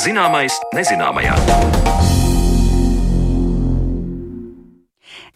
[0.00, 1.34] Zināmais nezināmajā.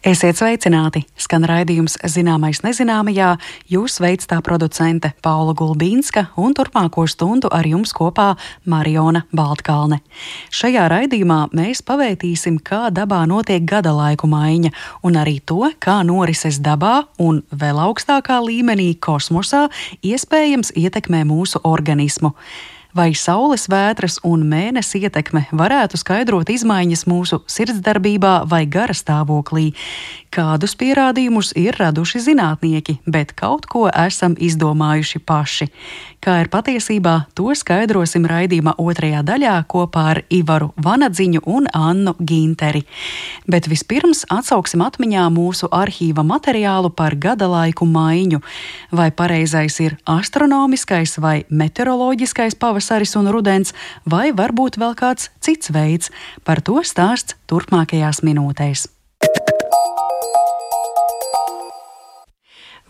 [0.09, 1.03] Esiet sveicināti!
[1.21, 3.35] Skan raidījums Zināmais nezināmajā.
[3.69, 8.31] Jūs veids tā producente Paula Gulbīnska un turpmāko stundu ar jums kopā
[8.65, 10.01] Mariona Baltkalne.
[10.49, 14.73] Šajā raidījumā mēs pavētīsim, kā dabā notiek gada laiku maiņa
[15.05, 19.67] un arī to, kā norises dabā un vēl augstākā līmenī kosmosā
[20.01, 22.33] iespējams ietekmē mūsu organismu
[22.95, 29.73] vai saules vētras un mēnesi ietekme varētu skaidrot izmaiņas mūsu sirdsdarbībā vai gara stāvoklī.
[30.35, 35.69] Kādus pierādījumus ir raduši zinātnieki, bet kaut ko esam izdomājuši paši.
[36.25, 42.83] Kā ir patiesībā, to skaidrosim raidījuma otrajā daļā kopā ar Ivaru Vanadziņu un Annu Ginteri.
[43.47, 48.43] Bet vispirms atsauksim atmiņā mūsu arhīva materiālu par gada laiku maiņu.
[48.91, 53.15] Vai pareizais ir astronomiskais vai meteoroloģiskais pavasaris?
[53.17, 53.75] un rudens,
[54.07, 56.11] vai varbūt vēl kāds cits veids.
[56.45, 58.94] Par to stāsts turpmākajās minūtēs.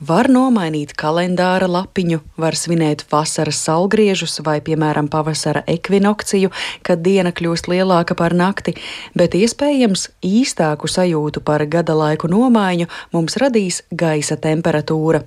[0.03, 6.51] Var nomainīt kalendāra lapiņu, var svinēt vasaras saulgriežus vai, piemēram, pavasara ekvinokciju,
[6.83, 8.75] kad diena kļūst lielāka par nakti,
[9.14, 15.23] bet iespējams īstāku sajūtu par gada laiku nomaiņu mums radīs gaisa temperatūra.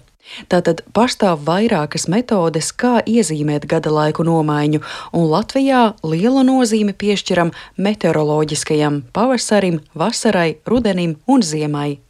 [0.52, 4.81] Tātad pastāv vairākas metodes, kā iezīmēt gada laiku nomaiņu,
[5.16, 12.02] un Latvijā lielu nozīmi piešķiram meteoroloģiskajam pavasarim, vasarai, rudenim un ziemai.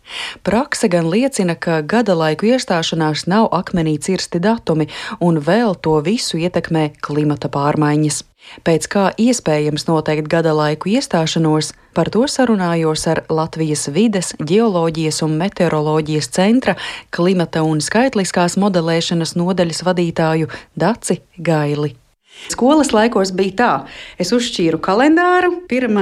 [0.44, 4.88] Prakse gan liecina, ka gada laiku iestāšanās nav akmenī cirsti datumi,
[5.20, 8.24] un vēl to visu ietekmē klimata pārmaiņas.
[8.64, 15.38] Pēc kā iespējams noteikt gada laiku iestāšanos, par to sarunājos ar Latvijas vides, geoloģijas un
[15.42, 16.78] meteoroloģijas centra
[17.12, 21.98] klimata un skaitliskās modelēšanas nodaļas vadītāju Daci Gaili.
[22.52, 23.72] Skolas laikos bija tā,
[24.22, 25.54] es uzšķīru kalendāru.
[25.68, 25.98] 1.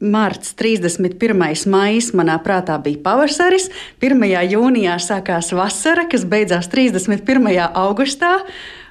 [0.00, 1.66] marts, 31.
[1.70, 3.68] maijs manā prātā bija pavasaris,
[4.02, 4.24] 1.
[4.54, 7.52] jūnijā sākās vasara, kas beidzās 31.
[7.74, 8.38] augustā.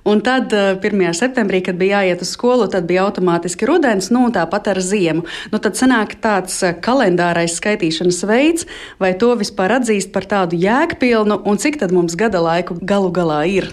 [0.04, 0.84] Un tad 1.
[0.84, 5.24] Eh, septembrī, kad bija jāiet uz skolu, tad bija automātiski rudens, nu tāpat ar ziemu.
[5.52, 8.68] Nu, tad sanāk tāds eh, kalendārais skaitīšanas veids,
[9.00, 13.46] vai to vispār atzīst par tādu jēgpilnu, un cik tad mums gada laiku galu galā
[13.48, 13.72] ir.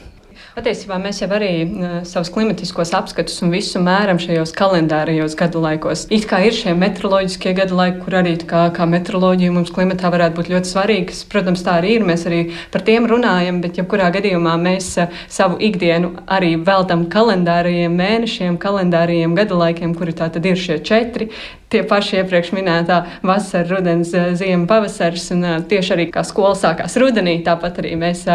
[0.51, 6.09] Patiesībā mēs jau arī uh, savus klimatiskos apskatus un visu mēram šajos kalendārajos gadu laikos.
[6.11, 10.41] It kā ir šie meteoroloģiskie gadu laiki, kur arī kā, kā meteoroloģija mums klimatā varētu
[10.41, 11.23] būt ļoti svarīgas.
[11.31, 12.09] Protams, tā arī ir.
[12.09, 12.41] Mēs arī
[12.75, 19.39] par tiem runājam, bet jebkurā gadījumā mēs uh, savu ikdienu arī veltam kalendārajiem mēnešiem, kalendārajiem
[19.39, 21.31] gadu laikiem, kuri tā tad ir šie četri
[21.71, 25.31] tie paši iepriekš minētā vasara, rudens, eh, ziema, pavasaris.
[25.35, 28.27] Un tieši arī kā skola sākās rudenī, tāpat arī mēs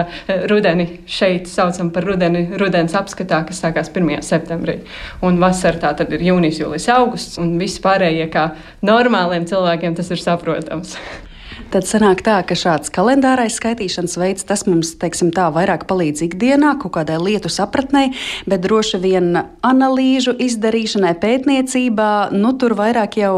[0.49, 4.23] rudeni šeit saucam par rudeni, rudens apskatā, kas sākās 1.
[4.25, 4.79] septembrī.
[5.25, 8.49] Un vasara tā tad ir jūnijas, jūlijas, augusts, un viss pārējie kā
[8.85, 10.97] normāliem cilvēkiem tas ir saprotams.
[11.73, 16.93] Tad sanāk tā, ka šāds kalendārais skaitīšanas veids, mums, teiksim tā, vairāk palīdz ikdienā, kaut
[16.97, 18.05] kādai lietu sapratnē,
[18.47, 19.31] bet droši vien
[19.65, 23.37] analīžu izdarīšanai, pētniecībā, nu tur vairāk jau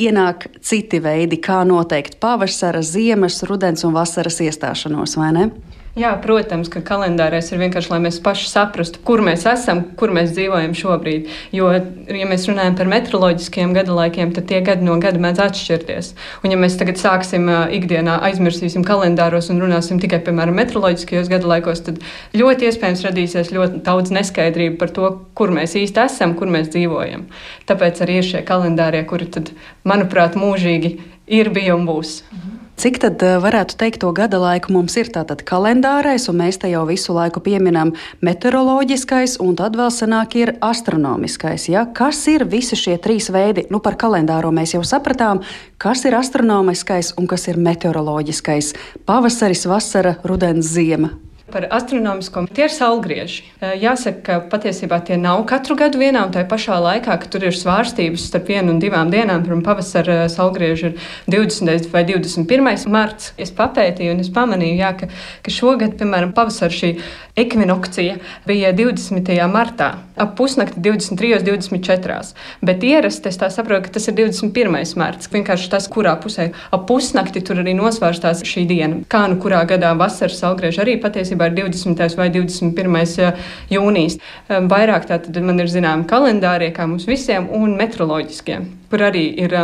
[0.00, 5.46] ienāk citi veidi, kā noteikt pavasara, ziemas, rudens un vasaras iestāšanos, vai ne?
[5.92, 10.30] Jā, protams, ka kalendārais ir vienkārši, lai mēs paši saprastu, kur mēs esam, kur mēs
[10.32, 11.26] dzīvojam šobrīd.
[11.52, 11.66] Jo,
[12.08, 16.08] ja mēs runājam par meteoroloģiskiem gada laikiem, tad tie gadi no gada mēdz atšķirties.
[16.40, 17.44] Un, ja mēs tagad sāksim
[17.76, 22.00] ikdienā aizmirsīsim kalendāros un runāsim tikai, piemēram, meteoroloģiskajos gada laikos, tad
[22.40, 27.28] ļoti iespējams radīsies ļoti daudz neskaidrību par to, kur mēs īsti esam, kur mēs dzīvojam.
[27.68, 29.52] Tāpēc arī ir šie kalendārie, kuri, tad,
[29.84, 30.96] manuprāt, mūžīgi
[31.28, 32.22] ir, bija un būs.
[32.32, 32.61] Mhm.
[32.80, 36.70] Cik tad eh, varētu teikt to gada laiku mums ir tātad kalendārais, un mēs te
[36.72, 37.92] jau visu laiku pieminam
[38.24, 41.68] meteoroloģiskais, un tad vēl senāk ir astronomiskais.
[41.68, 41.84] Ja?
[41.92, 43.66] Kas ir visi šie trīs veidi?
[43.70, 45.42] Nu, par kalendāro mēs jau sapratām,
[45.76, 48.72] kas ir astronomiskais un kas ir meteoroloģiskais.
[49.06, 51.12] Pavasaris, vasara, rudens, ziema.
[51.52, 53.44] Par astronomisko tie ir saulgrieži.
[53.60, 57.56] Jāsaka, ka patiesībā tie nav katru gadu vienā un tajā pašā laikā, ka tur ir
[57.56, 59.44] svārstības starp vienu un divām dienām.
[59.44, 60.96] Pirmā pavasara saulgrieži ir
[61.34, 61.90] 20.
[61.92, 62.88] vai 21.
[62.92, 63.32] marts.
[63.36, 65.10] Es papētīju un es pamanīju, jā, ka,
[65.44, 66.94] ka šogad, piemēram, pavasara šī
[67.36, 68.16] ekvinokcija
[68.46, 69.32] bija 20.
[69.48, 71.40] martā, ap pusnakti 23.
[71.44, 72.34] 24.
[72.60, 74.96] Bet ierasti es saprotu, ka tas ir 21.
[75.00, 75.30] marts.
[75.32, 79.00] Vienkārši tas, kurā pusē ap pusnakti tur arī nosvērstās šī diena.
[79.08, 82.16] Kā nu kurā gadā vasaras saulgrieži arī patiesībā patiesībā ir 20.
[82.16, 83.32] vai 21.
[83.70, 84.18] jūnijas.
[84.48, 88.62] Vairāk tātad man ir zināmi kalendārie, kā mums visiem, un metroloģiskie
[88.92, 89.54] kur arī ir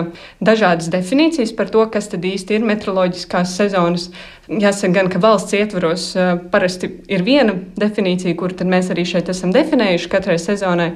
[0.41, 4.09] dažādas definīcijas par to, kas tad īsti ir metroloģiskās sezonas.
[4.49, 6.05] Jāsaka, gan ka valsts ietvaros
[6.49, 10.87] parasti ir viena definīcija, kur mēs arī šeit esam definējuši katrai sezonai.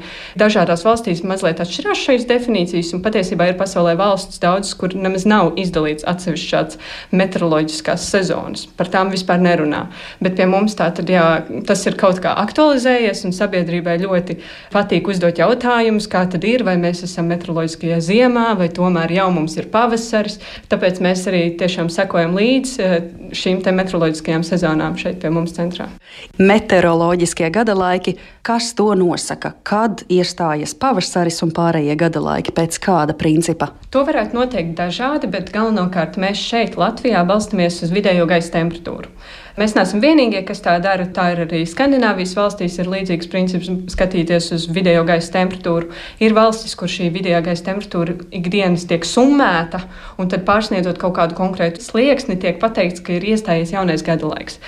[0.40, 5.50] Dažādās valstīs mazliet atšķirās šīs definīcijas, un patiesībā ir pasaulē valsts daudzas, kur nemaz nav
[5.60, 6.78] izdalīts atsevišķs šāds
[7.12, 8.62] meteoroloģiskās sezonas.
[8.78, 9.82] Par tām vispār nerunā.
[10.24, 11.26] Bet pie mums tā tad, jā,
[11.68, 14.38] tas ir kaut kā aktualizējies, un sabiedrībai ļoti
[14.72, 19.60] patīk uzdot jautājumus, kā tad ir, vai mēs esam meteoroloģiskajā ziemā, vai tomēr jau mums
[19.60, 20.40] ir pavasaris.
[20.72, 22.90] Tāpēc mēs arī tiešām sekojam līdzi
[23.42, 25.88] šīm meteoroloģiskajām sezonām šeit pie mums centrā.
[26.38, 28.16] Meteoroloģiskie gada laiki,
[28.46, 29.54] kas to nosaka?
[29.66, 33.72] Kad iestājas pavasaris un pārējie gada laiki, pēc kāda principa?
[33.92, 39.12] To varētu noteikt dažādi, bet galvenokārt mēs šeit Latvijā balstamies uz vidējo gaisa temperatūru.
[39.60, 41.04] Mēs neesam vienīgie, kas tā dara.
[41.12, 45.90] Tā ir arī Skandināvijas valstīs, ir līdzīgs princips skatīties uz vidējo gaisa temperatūru.
[46.24, 49.84] Ir valstis, kur šī vidējā gaisa temperatūra ikdienas tiek summēta,
[50.16, 54.60] un tad pārsniedzot kaut kādu konkrētu slieksni, tiek pateikts, ka ir iestājies jaunais gada laiks.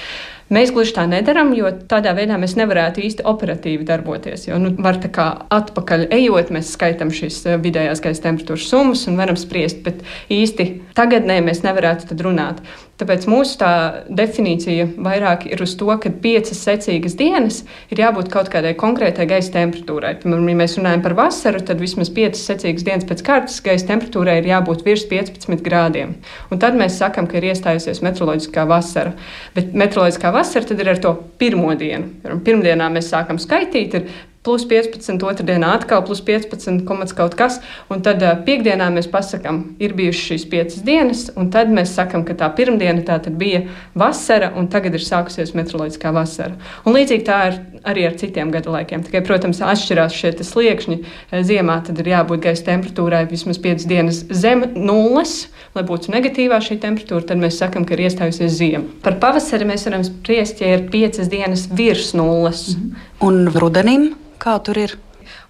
[0.53, 4.45] Mēs gluži tā nedaram, jo tādā veidā mēs nevarētu īsti operatīvi darboties.
[4.45, 5.25] Jo nu, var tā kā
[5.57, 10.69] atpakaļ ejot, mēs skaitām šīs eh, vidējās gaisa temperatūras summas un varam spriest, bet īsti
[10.99, 12.61] tagadnē mēs nevarētu runāt.
[13.01, 13.71] Tāpēc mūsu tā
[14.07, 19.51] definīcija vairāk ir uz to, ka piecas secīgas dienas ir jābūt kaut kādai konkrētai gaisa
[19.57, 20.13] temperatūrai.
[20.23, 24.37] Piemēram, ja mēs runājam par vasaru, tad vismaz piecas secīgas dienas pēc kārtas gaisa temperatūrai
[24.39, 26.15] ir jābūt virs 15 grādiem.
[26.55, 29.17] Un tad mēs sakām, ka ir iestājusies meteoroloģiskā vasara.
[29.57, 32.39] Bet meteoroloģiskā vasara ir ar to pirmo dienu.
[32.47, 37.61] Pirmdienā mēs sākam skaitīt, ir plus 15, otrdienā atkal plus 15, komats kaut kas.
[37.93, 42.27] Un tad uh, piekdienā mēs pasakām, ir bijušas šīs piecas dienas, un tad mēs sakām,
[42.29, 43.65] ka tā pirmdiena tā bija
[43.97, 46.59] vasara, un tagad ir sākusies meteoroloģiskā vasara.
[46.85, 49.05] Un līdzīgi tā ir arī ar citiem gada laikiem.
[49.07, 50.99] Tikai, protams, atšķirās šie sliekšņi.
[51.45, 56.79] Ziemā tad ir jābūt gaisa temperatūrai vismaz 5 dienas zem nulles, lai būtu negatīvā šī
[56.85, 57.29] temperatūra.
[57.33, 58.85] Tad mēs sakām, ka ir iestājusies ziema.
[59.05, 62.75] Par pavasari mēs varam spriest, ja ir 5 dienas virs nulles.
[62.75, 62.95] -hmm.
[63.21, 64.15] Un rudenim?
[64.45, 64.93] Kā tur ir?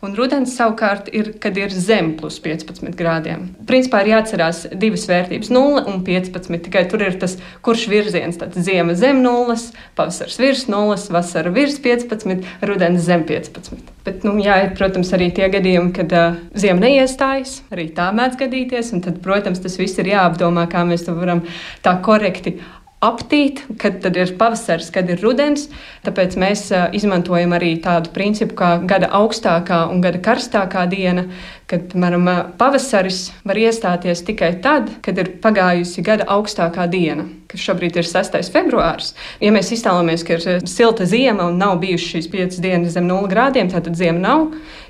[0.05, 3.49] Un rudens savukārt ir, kad ir zem plus 15 grādiem.
[3.67, 6.61] Principā ir jāatcerās divas vērtības- 0 un 15.
[6.67, 8.39] Tikai tur ir tas, kurš virziens.
[8.39, 13.83] Tad ziema zem 0, pavasars virs 0, vasara virs 15, rudens zem 15.
[14.05, 17.63] Bet, nu, jā, ir, protams, arī tie gadījumi, kad uh, ziema neiestājas.
[17.73, 18.93] Arī tā mēdz gadīties.
[19.03, 21.43] Tad, protams, tas viss ir jāapdomā, kā mēs to varam
[21.83, 22.61] tā korekti
[23.05, 25.69] aptīt, kad ir pavasaris, kad ir rudens.
[26.07, 26.67] Tāpēc mēs
[26.97, 31.29] izmantojam arī tādu principu kā gada augstākā un gada karstākā diena,
[31.75, 32.29] kad, piemēram,
[32.59, 38.39] pavasaris var iestāties tikai tad, kad ir pagājusi gada augstākā diena, kas šobrīd ir 6.
[38.55, 39.13] februāris.
[39.43, 43.31] Ja mēs iztēlojamies, ka ir silta zima un nav bijušas šīs piecas dienas zem 0
[43.33, 44.45] grādiem, tad zima nav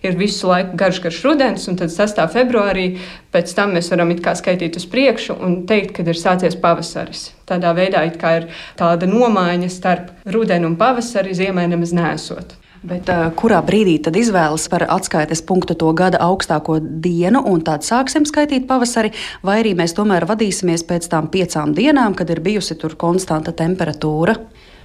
[0.05, 2.21] ir visu laiku garš, garš rudens, un tad 6.
[2.35, 2.89] februārī
[3.33, 7.31] pēc tam mēs varam skaitīt uz priekšu un teikt, kad ir sācies pavasaris.
[7.49, 12.59] Tādā veidā ir tāda nomaiņa starp rudeni un pavasari, ziemai nemaz nesot.
[12.85, 17.87] Bet, uh, kurā brīdī tad izvēlas par atskaites punktu to gada augstāko dienu, un tad
[17.87, 22.77] sāksim skaitīt pavasari, vai arī mēs tomēr vadīsimies pēc tām piecām dienām, kad ir bijusi
[22.77, 24.37] tur konstanta temperatūra?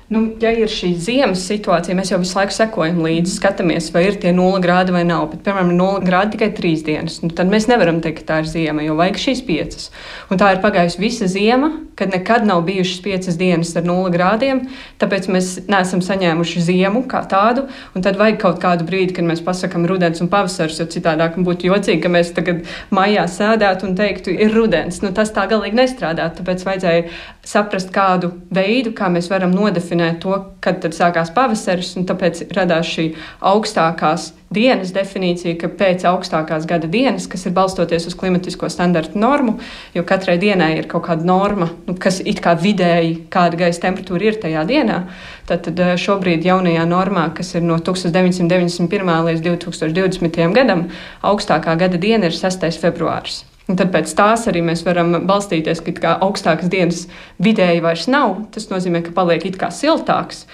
[0.09, 4.15] Nu, ja ir šī ziemas situācija, mēs jau visu laiku sekojam līdzi, skatāmies, vai ir
[4.17, 5.27] tie nulli grādi vai nav.
[5.29, 7.19] Bet, piemēram, nulli grādi tikai trīs dienas.
[7.21, 9.91] Nu, tad mēs nevaram teikt, ka tā ir ziema, jo vajag šīs piecas.
[10.33, 14.63] Un tā ir pagājusi visa ziema, kad nekad nav bijušas piecas dienas ar nulli grādiem.
[14.97, 17.67] Tāpēc mēs neesam saņēmuši ziemu kā tādu.
[17.93, 22.01] Tad vajag kaut kādu brīdi, kad mēs pasakām rudens un pavasaris, jo citādāk būtu jocīgi,
[22.01, 25.03] ka mēs tagad maijā sēdētu un teiktu, ir rudens.
[25.05, 26.39] Nu, tas tā galīgi nestrādāt.
[26.39, 27.07] Tāpēc vajadzēja
[27.45, 32.87] saprast kādu veidu, kā mēs varam nodefinēt definē to, kad sākās pavasaris, un tāpēc radās
[32.87, 39.19] šī augstākās dienas definīcija, ka pēc augstākās gada dienas, kas ir balstoties uz klimatisko standartu
[39.19, 39.59] normu,
[39.93, 44.31] jo katrai dienai ir kaut kāda norma, nu, kas it kā vidēji, kāda gaisa temperatūra
[44.31, 45.03] ir tajā dienā,
[45.47, 49.13] tad, tad eh, šobrīd jaunajā normā, kas ir no 1991.
[49.29, 50.41] līdz 2020.
[50.55, 50.89] gadam,
[51.21, 52.69] augstākā gada diena ir 6.
[52.81, 53.43] februāris.
[53.69, 57.05] Un tad pēc tās arī mēs varam balstīties, ka augstākas dienas
[57.37, 58.39] vidēji vairs nav.
[58.55, 60.47] Tas nozīmē, ka paliek it kā siltāks.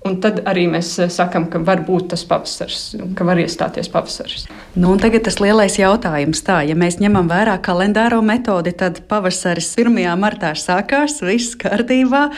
[0.00, 4.46] Un tad arī mēs eh, sakām, ka var būt tas pavasaris, ka var iestāties pavasaris.
[4.72, 6.40] Nu, tagad tas lielais jautājums.
[6.46, 10.00] Tā, ja mēs ņemam vērā kalendāro metodi, tad pavasaris 1.
[10.16, 12.30] martā sākās, viss kārtībā.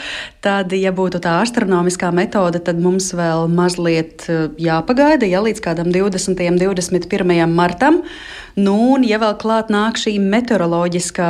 [0.43, 5.93] Tad, ja būtu tā astronomiskā metode, tad mums vēl mazliet eh, jāpagaida, ja līdz kādam
[5.95, 6.43] 20.
[6.51, 7.37] un 21.
[7.47, 8.03] martam.
[8.55, 11.29] Nu, un, ja vēl klāt nāk šī meteoroloģiskā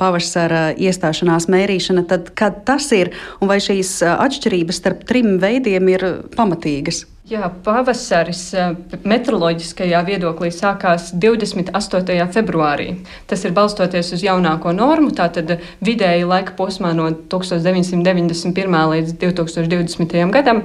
[0.00, 6.04] pavasara iestāšanās mērīšana, tad kad tas ir un vai šīs atšķirības starp trim veidiem ir
[6.36, 7.06] pamatīgas?
[7.28, 8.40] Jā, pavasaris
[9.04, 12.14] meteoroloģiskajā viedoklī sākās 28.
[12.32, 12.86] februārī.
[13.28, 18.78] Tas ir balstoties uz jaunāko normu, tātad vidēji laika posmā no 1991.
[18.94, 20.16] līdz 2020.
[20.32, 20.64] gadam.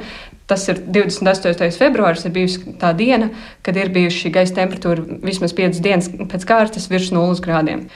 [0.50, 1.70] Tas ir 28.
[1.80, 3.30] februāris, ir bijusi tā diena,
[3.64, 7.88] kad ir bijusi šī gaisa temperatūra vismaz 5 dienas pēc kārtas virs 0 grādiem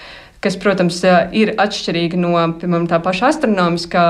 [0.44, 1.00] kas, protams,
[1.36, 4.06] ir atšķirīga no piemēram, tā paša astronomiskā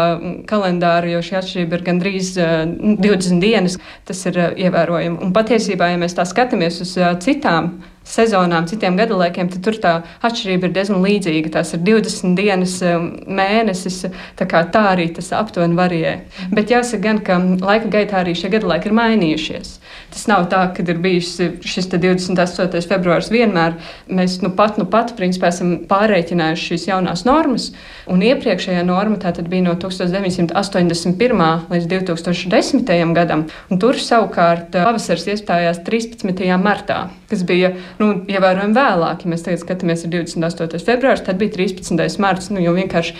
[0.50, 3.78] kalendāra, jo šī atšķirība ir gandrīz 20 dienas.
[4.08, 5.22] Tas ir ievērojami.
[5.24, 9.94] Un patiesībā, ja mēs tā skatāmies uz citām sezonām, citiem gadalaikiem, tad tur tā
[10.26, 11.54] atšķirība ir diezgan līdzīga.
[11.58, 14.04] Tās ir 20 dienas um, mēnesis,
[14.40, 16.14] tā, tā arī tas aptuveni varijē.
[16.54, 19.78] Bet jāsaka gan, ka laika gaitā arī šie gadalaiki ir mainījušies.
[20.14, 21.34] Tas nav tā, ka ir bijis
[21.68, 22.80] šis 28.
[22.88, 23.76] februāris vienmēr.
[24.08, 27.72] Mēs nu pat, nu pat, principā, esam pārreikinājuši šīs jaunās normas,
[28.10, 31.44] un iepriekšējā norma tā bija no 1981.
[31.74, 33.14] līdz 2010.
[33.18, 36.48] gadam, un tur savukārt pavasaris iestājās 13.
[36.62, 37.00] martā,
[37.30, 39.24] kas bija nu, ievērojami vēlāk.
[39.24, 40.82] Ja mēs tagad skatāmies, ir 28.
[40.88, 42.20] februāris, tad bija 13.
[42.24, 43.16] marts, nu, jo vienkārši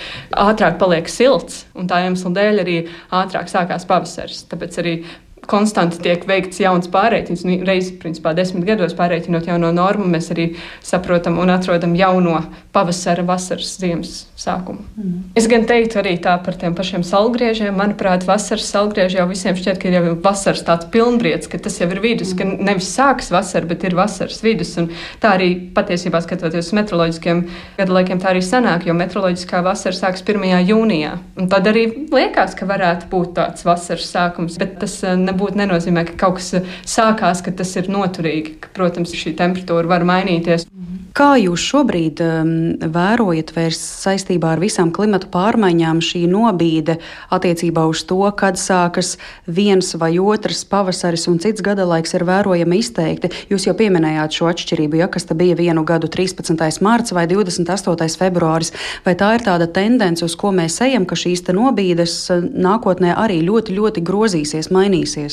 [0.48, 2.78] ātrāk paliek silts, un tā iemesla dēļ arī
[3.22, 4.46] ātrāk sākās pavasaris.
[4.52, 4.98] Tāpēc arī
[5.48, 7.46] konstanti tiek veikts jauns pārreikins.
[7.68, 10.52] Reizes, principā, desmit gados pārreikinot jauno normu, mēs arī
[10.86, 12.42] saprotam un atrodam jauno
[12.76, 14.84] pavasara, vasaras, ziemas sākumu.
[14.98, 15.22] Mm.
[15.40, 17.74] Es gan teiktu arī tā par tiem pašiem salgriežiem.
[17.78, 21.90] Manuprāt, vasaras salgrieži jau visiem šķiet, ka ir jau vasaras tāds pilnbriets, ka tas jau
[21.90, 22.38] ir vidus, mm.
[22.38, 24.76] ka nevis sākas vasara, bet ir vasaras vidus.
[24.78, 24.92] Un
[25.24, 27.44] tā arī patiesībā skatoties uz meteoroloģiskiem
[27.80, 30.46] gadalaikiem, tā arī sanāk, jo meteoroloģiskā vasara sākas 1.
[30.70, 31.16] jūnijā.
[31.40, 35.62] Un tad arī liekas, ka varētu būt tāds vasaras sākums, bet tas eh, nebūs nebūtu
[35.62, 38.58] nenozīmē, ka kaut kas eh, sākās, ka tas ir noturīgi.
[38.64, 40.68] Ka, protams, šī temperatūra var mainīties.
[41.18, 42.50] Kā jūs šobrīd um,
[42.94, 47.00] vērojat saistībā ar visām klimata pārmaiņām šī nobīde
[47.34, 49.16] attiecībā uz to, kad sākas
[49.50, 53.32] viens vai otrs pavasaris un cits gada laiks ir vērojami izteikti?
[53.50, 56.54] Jūs jau pieminējāt šo atšķirību, ja kas ta bija vienu gadu 13.
[56.86, 58.14] mārts vai 28.
[58.22, 58.76] februāris.
[59.02, 63.42] Vai tā ir tāda tendence, uz ko mēs ejam, ka šīs nobīdes uh, nākotnē arī
[63.42, 65.27] ļoti, ļoti grozīsies, mainīsies?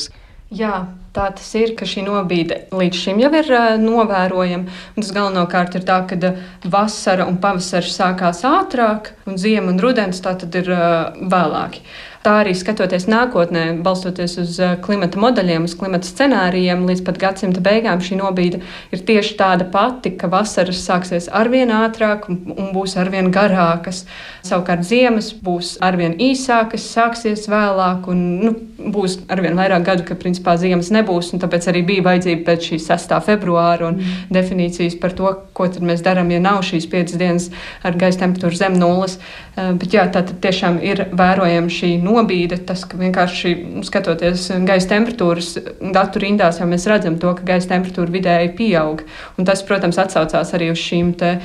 [0.53, 0.85] Jā,
[1.15, 4.75] tā tas ir, ka šī nobīde līdz šim jau ir uh, novērojama.
[4.93, 6.33] Tas galvenokārt ir tā, ka
[6.69, 11.81] vasara un pavasaris sākās ātrāk, un ziema un rudens tā tad ir uh, vēlāki.
[12.25, 17.61] Tā arī skatoties nākotnē, balstoties uz eh, klimata modeļiem, uz klimata scenārijiem, līdz pat gadsimta
[17.61, 23.29] beigām šī nobīde ir tieši tāda pati, ka vasaras sāksies arvien ātrāk un būs arvien
[23.35, 24.07] garākas.
[24.41, 30.57] Savukārt ziemas būs arvien īsākas, sāksies vēlāk un nu, būs arvien vairāk gadu, ka principā
[30.57, 31.29] ziemas nebūs.
[31.37, 33.15] Tāpēc arī bija vajadzība pēc šī 6.
[33.29, 34.33] februāra un mm.
[34.33, 37.51] definīcijas par to, ko mēs darām, ja nav šīs piecas dienas
[37.85, 39.19] ar gaisa temperatūru zem nulles.
[39.55, 43.51] Eh, bet jā, tā tiešām ir vērojama šī nobīde nobīde, tas, ka vienkārši
[43.85, 45.51] skatoties gaisa temperatūras
[45.95, 49.03] datu rindās, jau mēs redzam to, ka gaisa temperatūra vidēji pieaug.
[49.37, 51.39] Un tas, protams, atsaucās arī uz šīm eh,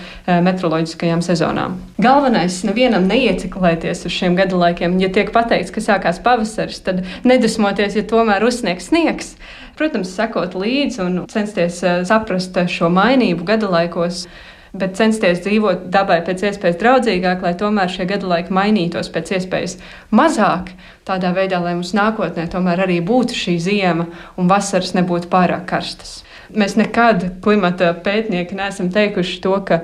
[0.47, 1.79] meteoroloģiskajām sezonām.
[2.01, 4.99] Galvenais nevienam neieciklēties uz šiem gada laikiem.
[5.03, 9.35] Ja tiek pateikts, ka sākās pavasaris, tad nedusmoties, ja tomēr uzsniegs sniegs.
[9.79, 14.27] Protams, sekot līdzi un censties eh, saprast šo mainību gada laikos
[14.73, 19.77] bet censties dzīvot dabai pēc iespējas draudzīgāk, lai tomēr šie gadu laiki mainītos pēc iespējas
[20.15, 20.75] mazāk.
[21.09, 24.07] Tādā veidā, lai mums nākotnē tomēr arī būtu šī ziema
[24.39, 26.21] un vasaras nebūtu pārāk karstas.
[26.51, 29.83] Mēs nekad klimata pētnieki neesam teikuši to, ka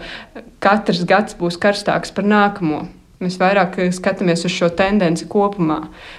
[0.62, 2.87] katrs gads būs karstāks par nākamo.
[3.16, 5.78] Mēs vairāk skatāmies uz šo tendenci kopumā,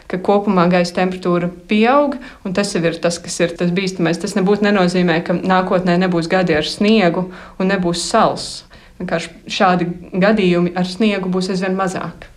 [0.09, 4.17] ka kopumā gaisa temperatūra pieaug, un tas ir tas, kas ir tas bīstamais.
[4.17, 7.27] Tas nebūtu nenozīmē, ka nākotnē nebūs gadi ar sniegu
[7.61, 8.47] un nebūs sals.
[8.97, 12.31] Vienkārši šādi gadījumi ar sniegu būs aizvien mazāk.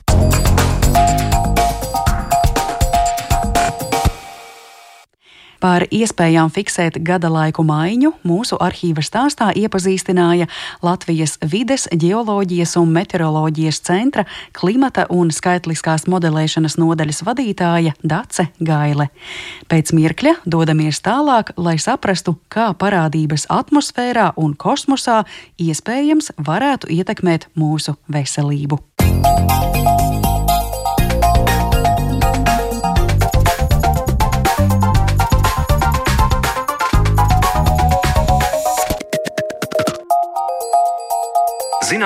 [5.60, 10.48] Par iespējām fiksēt gada laiku maiņu mūsu arhīva stāstā iepazīstināja
[10.84, 14.24] Latvijas vides, geoloģijas un meteoroloģijas centra
[14.56, 19.10] klimata un skaitliskās modelēšanas nodaļas vadītāja Dace Gaile.
[19.68, 25.22] Pēc mirkļa dodamies tālāk, lai saprastu, kā parādības atmosfērā un kosmosā
[25.60, 28.80] iespējams varētu ietekmēt mūsu veselību.
[29.00, 29.99] Música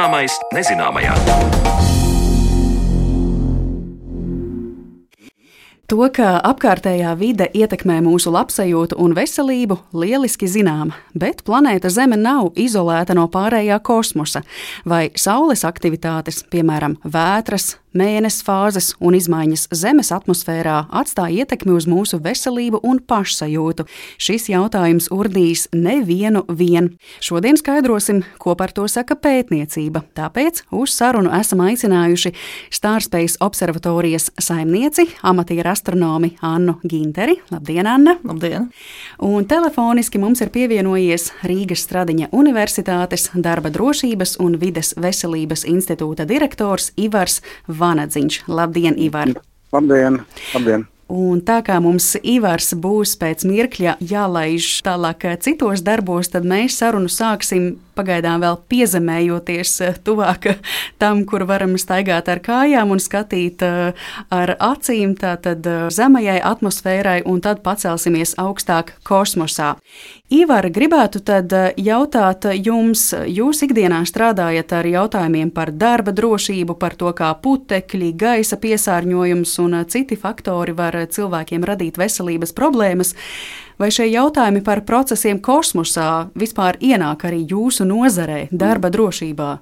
[0.05, 1.64] Zināmais nezināmajā.
[5.85, 12.55] To, ka apkārtējā vide ietekmē mūsu labsajūtu un veselību, lieliski zinām, bet planēta Zeme nav
[12.57, 14.41] izolēta no pārējā kosmosa,
[14.89, 22.19] vai Saules aktivitātes, piemēram, vētras, mēnesis fāzes un izmaiņas Zemes atmosfērā atstāja ietekmi uz mūsu
[22.25, 23.85] veselību un pašsajūtu.
[24.17, 26.95] Šis jautājums urdīs nevienu vien.
[27.23, 30.03] Šodien skaidrosim, ko par to saka pētniecība.
[30.17, 32.35] Tāpēc uz sarunu esam aicinājuši
[32.75, 37.37] Stārspējas observatorijas saimnieci, amatieru astronomi Annu Ginteri.
[37.53, 38.17] Labdien, Anna!
[38.25, 38.71] Labdien!
[39.23, 46.93] Un telefoniski mums ir pievienojies Rīgas Stradiņa Universitātes darba drošības un vides veselības institūta direktors
[46.97, 48.45] Ivars Vanadziņš.
[48.49, 49.35] Labdien, Ivar!
[49.75, 50.23] Labdien!
[50.55, 50.89] Labdien.
[51.13, 57.13] Un tā kā mums Ivars būs pēc mirkļa jālaiž tālāk citos darbos, tad mēs sarunu
[57.13, 60.49] sāksim pagaidām vēl piezemējoties eh, tuvāk
[61.03, 67.21] tam, kur varam staigāt ar kājām un skatīt eh, ar acīm, tātad eh, zemajai atmosfērai,
[67.31, 69.75] un tad pacelsimies augstāk kosmosā.
[70.35, 77.13] Ivar, gribētu tad jautāt jums, jūs ikdienā strādājat ar jautājumiem par darba drošību, par to,
[77.15, 83.15] kā putekļi, gaisa piesārņojums un citi faktori var cilvēkiem radīt veselības problēmas.
[83.79, 89.53] Vai šie jautājumi par procesiem kosmosā vispār ienāk arī jūsu nozarē, darba drošībā?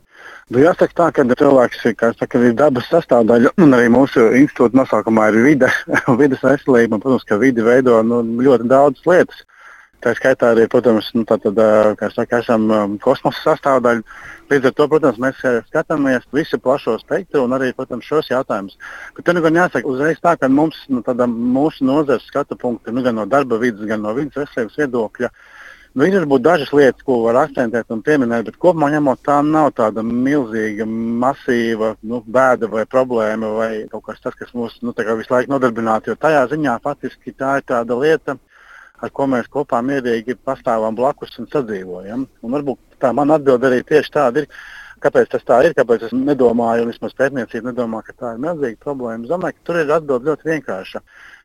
[0.52, 1.84] Nu, jāsaka tā, ka cilvēks
[2.16, 5.72] saka, ir dabas sastāvdaļa, un arī mūsu institūta nosaukumā ir vide,
[6.20, 7.00] vidas veselība.
[7.02, 9.48] Protams, ka vidi veido nu, ļoti daudzas lietas.
[10.02, 11.58] Tā skaitā arī, protams, nu, tātad,
[11.98, 14.02] kā saka, esam um, kosmosa sastāvdaļa.
[14.50, 18.74] Līdz ar to, protams, mēs skatāmies visu plašo spektru un arī, protams, šos jautājumus.
[19.14, 22.90] Bet tur nu gan jāsaka uzreiz tā, ka mums, nu, tāda, mūsu nozares skatu punkti
[22.90, 25.30] nu, gan no darba vidas, gan no vidas veselības viedokļa.
[25.92, 29.74] Nu, ir varbūt dažas lietas, ko var akcentēt un pieminēt, bet kopumā ņemot, tā nav
[29.76, 30.86] tāda milzīga,
[31.22, 36.10] masīva nu, bēda vai problēma vai kaut kas tāds, kas mūs nu, visu laiku nodarbinātu.
[36.10, 38.40] Jo tajā ziņā faktiski tā ir tāda lieta,
[39.02, 42.28] ar ko mēs kopā mierīgi pastāvam blakus un sadzīvojam.
[42.42, 44.48] Un varbūt tā man atbild arī tieši tāda ir.
[45.02, 45.74] Kāpēc tas tā ir?
[45.74, 49.24] Kāpēc es nedomāju, un vismaz pētniecība nedomā, ka tā ir milzīga problēma?
[49.24, 51.02] Es domāju, ka tur ir atbilde ļoti vienkārša.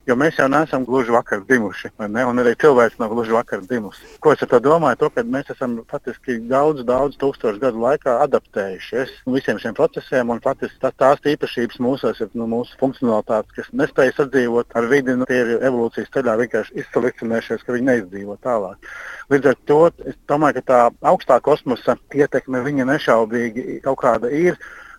[0.08, 2.22] Jo mēs jau neesam gluži vakar dzimuši, ne?
[2.24, 4.06] un arī cilvēks nav gluži vakar dzimusi.
[4.24, 5.02] Ko es ar to domāju?
[5.02, 10.40] To, ka mēs esam faktiski daudz, daudz tūkstošu gadu laikā adaptējušies visiem šiem procesiem, un
[10.46, 15.28] faktiski tā, tās īpašības mūsos ir nu, mūsu funkcionalitātes, kas nespēj sadzīvot ar vidi, nu,
[15.28, 18.92] tie ir evolūcijas ceļā vienkārši izsalikcinējušies, ka viņi neizdzīvo tālāk.
[19.28, 24.56] Līdz ar to es domāju, ka tā augstā kosmosa ietekme viņa nešaubīgi kaut kāda ir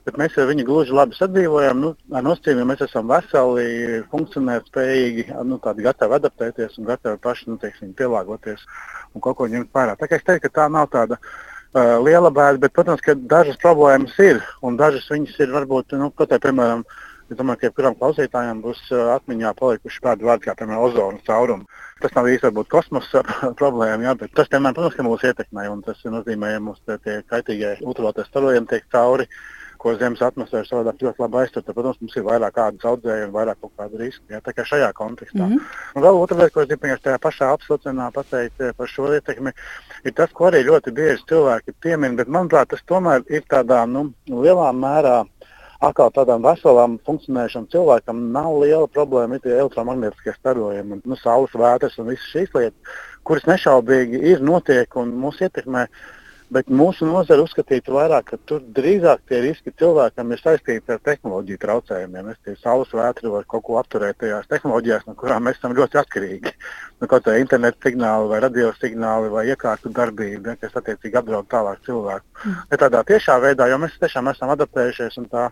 [0.09, 1.83] bet mēs ar viņu gluži labi sadzīvojam.
[1.85, 7.59] Nu, ar nosacījumu mēs esam veseli, funkcionēt spējīgi, nu, gatavi adaptēties un gatavi paši nu,
[7.62, 8.64] teiksim, pielāgoties
[9.14, 9.99] un kaut ko ņemt vērā.
[10.01, 13.61] Tā kā es teiktu, ka tā nav tāda uh, liela bēda, bet, protams, ka dažas
[13.62, 16.87] problēmas ir un dažas viņas ir varbūt, nu, kā, piemēram,
[17.29, 18.79] Es domāju, ka jebkuram klausītājam būs
[19.14, 21.83] atmiņā palikuši tādi vārdi kā, piemēram, ozona caurums.
[22.01, 23.21] Tas nav īsti varbūt kosmosa
[23.61, 28.25] problēma, jā, bet tas, piemēram, protams, mūs ietekmē, tas nozīmē, ka mums tie kaitīgie ultravioletē
[28.31, 29.29] starojumi tiek cauri.
[29.78, 31.64] Uh, ko Zemes atmosfēra savādāk ļoti labi aiztur.
[31.66, 34.24] Protams, mums ir vairāk kādas audzēju un vairāk kaut kādu risku.
[34.32, 35.44] Jā, tā kā šajā kontekstā.
[35.44, 35.78] Mm -hmm.
[35.94, 39.52] Un vēl otra lieta, ko es gribu tajā pašā apsveicinā pateikt eh, par šo ietekmi,
[40.04, 44.12] ir tas, ko arī ļoti bieži cilvēki piemin, bet manuprāt, tas tomēr ir tādā nu,
[44.28, 45.26] lielā mērā
[45.80, 52.06] atkal tādām veselām funkcionējušam cilvēkam nav liela problēma ar elektromagnetiskiem starojumiem, nu, saules vētras un
[52.06, 52.80] visas šīs lietas,
[53.22, 55.86] kuras nešaubīgi ir notiek un mūs ietekmē.
[56.54, 61.61] Bet mūsu nozara uzskatītu vairāk, ka tur drīzāk tie riski cilvēkam ir saistīti ar tehnoloģiju
[61.61, 62.30] traucējumiem.
[62.32, 66.00] Es tie saules vētri var kaut ko apturēt tajās tehnoloģijās, no kurām mēs esam ļoti
[66.00, 66.54] atkarīgi.
[67.02, 71.50] Nu, kaut kā interneta signāli vai radio signāli vai iekārtu darbība, ja, kas attiecīgi apdraud
[71.52, 72.26] tālāk cilvēku.
[72.40, 72.56] Mm.
[72.72, 75.50] Ne tādā tiešā veidā, jo mēs tiešām esam adaptējušies un tā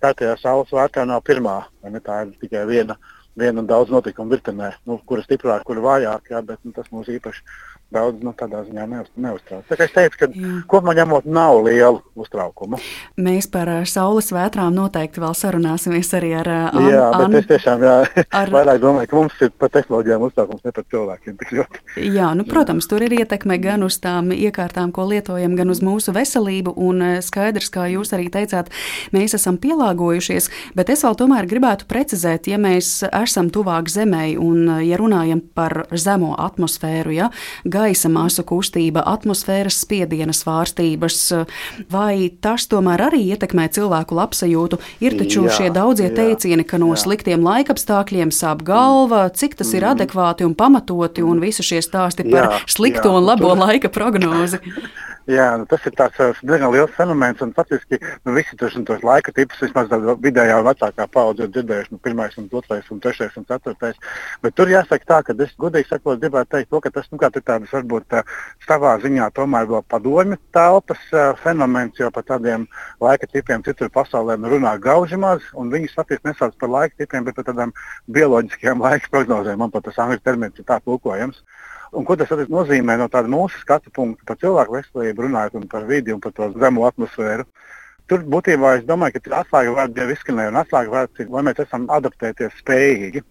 [0.00, 2.96] kārtējā saules vētra nav pirmā, ne, tā ir tikai viena
[3.38, 7.10] viena un daudz notikumu virtenē, nu, kura stiprāk, kura vājāk, jā, bet nu, tas mūs
[7.12, 7.44] īpaši
[7.94, 8.84] daudz nu, tādā ziņā
[9.16, 9.64] neuztrauc.
[9.68, 10.28] Tā es teicu, ka
[10.68, 12.80] kopumā ņemot nav lielu uztraukumu.
[13.20, 16.90] Mēs par saules vētrām noteikti vēl sarunāsimies arī ar Annu.
[16.92, 17.36] Jā, bet An...
[17.38, 17.94] es tiešām jā,
[18.28, 18.52] ar...
[18.58, 21.82] vairāk domāju, ka mums ir par tehnoloģijām uztraukums, ne par cilvēkiem tik ļoti.
[22.18, 26.12] Jā, nu, protams, tur ir ietekme gan uz tām iekārtām, ko lietojam, gan uz mūsu
[26.16, 28.68] veselību, un skaidrs, kā jūs arī teicāt,
[29.16, 34.68] mēs esam pielāgojušies, bet es vēl tomēr gribētu precizēt, ja mēs esam tuvāk zemē un
[34.84, 37.32] ja runājam par zemo atmosfēru, ja,
[37.78, 41.20] gaisa masu kustība, atmosfēras spiediena svārstības,
[41.92, 44.80] vai tas tomēr arī ietekmē cilvēku labsajūtu?
[45.04, 47.00] Ir taču jā, šie daudzie jā, teicieni, ka no jā.
[47.04, 49.78] sliktiem laikapstākļiem sāp galva, cik tas mm.
[49.78, 53.62] ir adekvāti un pamatoti, un visi šie stāsti par jā, slikto jā, un labo tur...
[53.66, 54.62] laika prognozi.
[55.28, 57.42] Jā, nu, tas ir tāds diezgan liels fenomens.
[57.52, 59.90] Faktiski nu, visi tos, laika tipus, vismaz
[60.24, 63.98] vidējā un vecākā paudze, ir dzirdējuši nu, pirmais, un otrais, un trešais un ceturtais.
[64.40, 67.44] Bet tur jāsaka tā, ka es godīgi sakot, gribētu teikt, to, ka tas nu, ir
[67.44, 68.16] tāds varbūt
[68.64, 71.04] savā ziņā tomēr vēl padomju telpas
[71.44, 72.64] fenomens, jo par tādiem
[73.04, 77.28] laika tipiem citur pasaulē nu, runā gauži maz, un viņus faktiski nesauc par laika tipiem,
[77.28, 77.76] bet par tādām
[78.16, 79.60] bioloģiskajām laika prognozēm.
[79.60, 81.44] Man pat tas angļu termins ir tā tulkojams.
[81.92, 86.12] Un, ko tas nozīmē no tāda mūsu skatu punkta par cilvēku veselību, runājot par vidi
[86.12, 87.46] un par to zemo atmosfēru?
[88.08, 91.58] Tur būtībā es domāju, ka atslēga vārds jau izskanēja, un atslēga vārds ir, lai mēs
[91.60, 93.22] esam adaptēties spējīgi.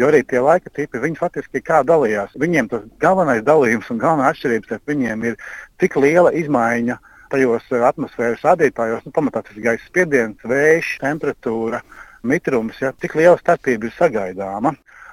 [0.00, 2.32] Jo arī tie laika tipi, viņi faktiski kā dalījās.
[2.40, 5.36] Viņiem tas galvenais dalījums un galvenā atšķirība starp viņiem ir
[5.82, 6.96] tik liela izmaiņa
[7.32, 11.82] tajos atmosfēras rādītājos, nu, pamatā tas ir gaisa spiediens, vējš, temperatūra,
[12.28, 12.80] mitrums.
[12.80, 14.72] Ja, tik liela starpība ir sagaidāma.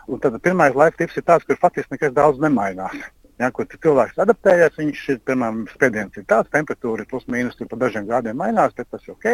[0.10, 2.98] Un tad pirmais laika tips ir tāds, kur faktiski nekas daudz nemainās.
[3.39, 7.78] Ja, kur cilvēks adaptējas, viņš ir, piemēram, spiediens ir tāds, temperatūra ir plus mīnus pa
[7.80, 9.30] dažiem grādiem mainās, bet tas ir ok.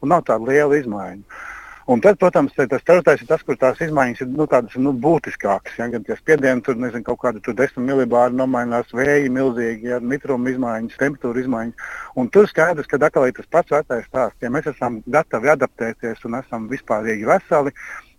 [0.00, 1.42] Un nav tāda liela izmaiņa.
[1.86, 5.76] Un tad, protams, tas ceturtais ir tas, kur tās izmaiņas ir nu, tādas nu, būtiskākas.
[5.78, 10.50] Ja, gan tie spiedieni, tur nezinu, kaut tur desmit milibāri nomainās, vēji milzīgi, ja, mitruma
[10.50, 11.86] izmaiņas, temperatūra izmaiņas.
[12.18, 14.42] Un tur skaidrs, ka atkal ir tas pats vecais stāsts.
[14.42, 17.76] Ja mēs esam gatavi adaptēties un esam vispārīgi veseli,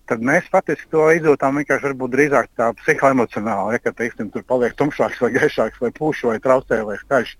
[0.07, 5.21] tad mēs faktiski to izjūtām vienkārši drīzāk tā psihoemocionāli, ja, ka teiksim, tur paliek tumšāks
[5.23, 7.35] vai gaišāks vai pūš vai traucē vai skaļš.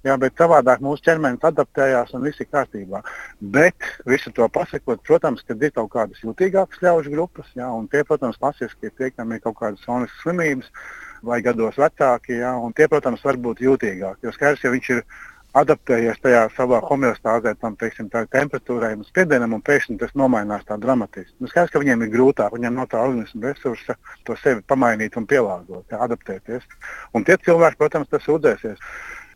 [0.00, 3.02] Jā, bet savādāk mūsu ķermenis adaptējās un viss ir kārtībā.
[3.52, 8.00] Bet visu to pasakot, protams, ka ir kaut kādas jutīgākas ļaužu grupas, jā, un tie,
[8.08, 10.70] protams, klasiski ir tie, kam ir kaut kādas soniskas slimības
[11.20, 14.24] vai gados vecāki, jā, un tie, protams, var būt jutīgāki.
[14.24, 15.04] Jo skaidrs, ja viņš ir
[15.58, 21.34] adaptējies tajā savā homeostāzē, tam teiksim, temperatūrai un spiedienam, un pēkšņi tas nomainās tā dramatiski.
[21.40, 23.96] Nu, skaidrs, ka viņiem ir grūtāk, viņiem nav tā organisma resursa
[24.28, 26.68] to sevi pamainīt un pielāgot, jā, adaptēties.
[27.14, 28.78] Un tie cilvēki, protams, tas sūdzēsies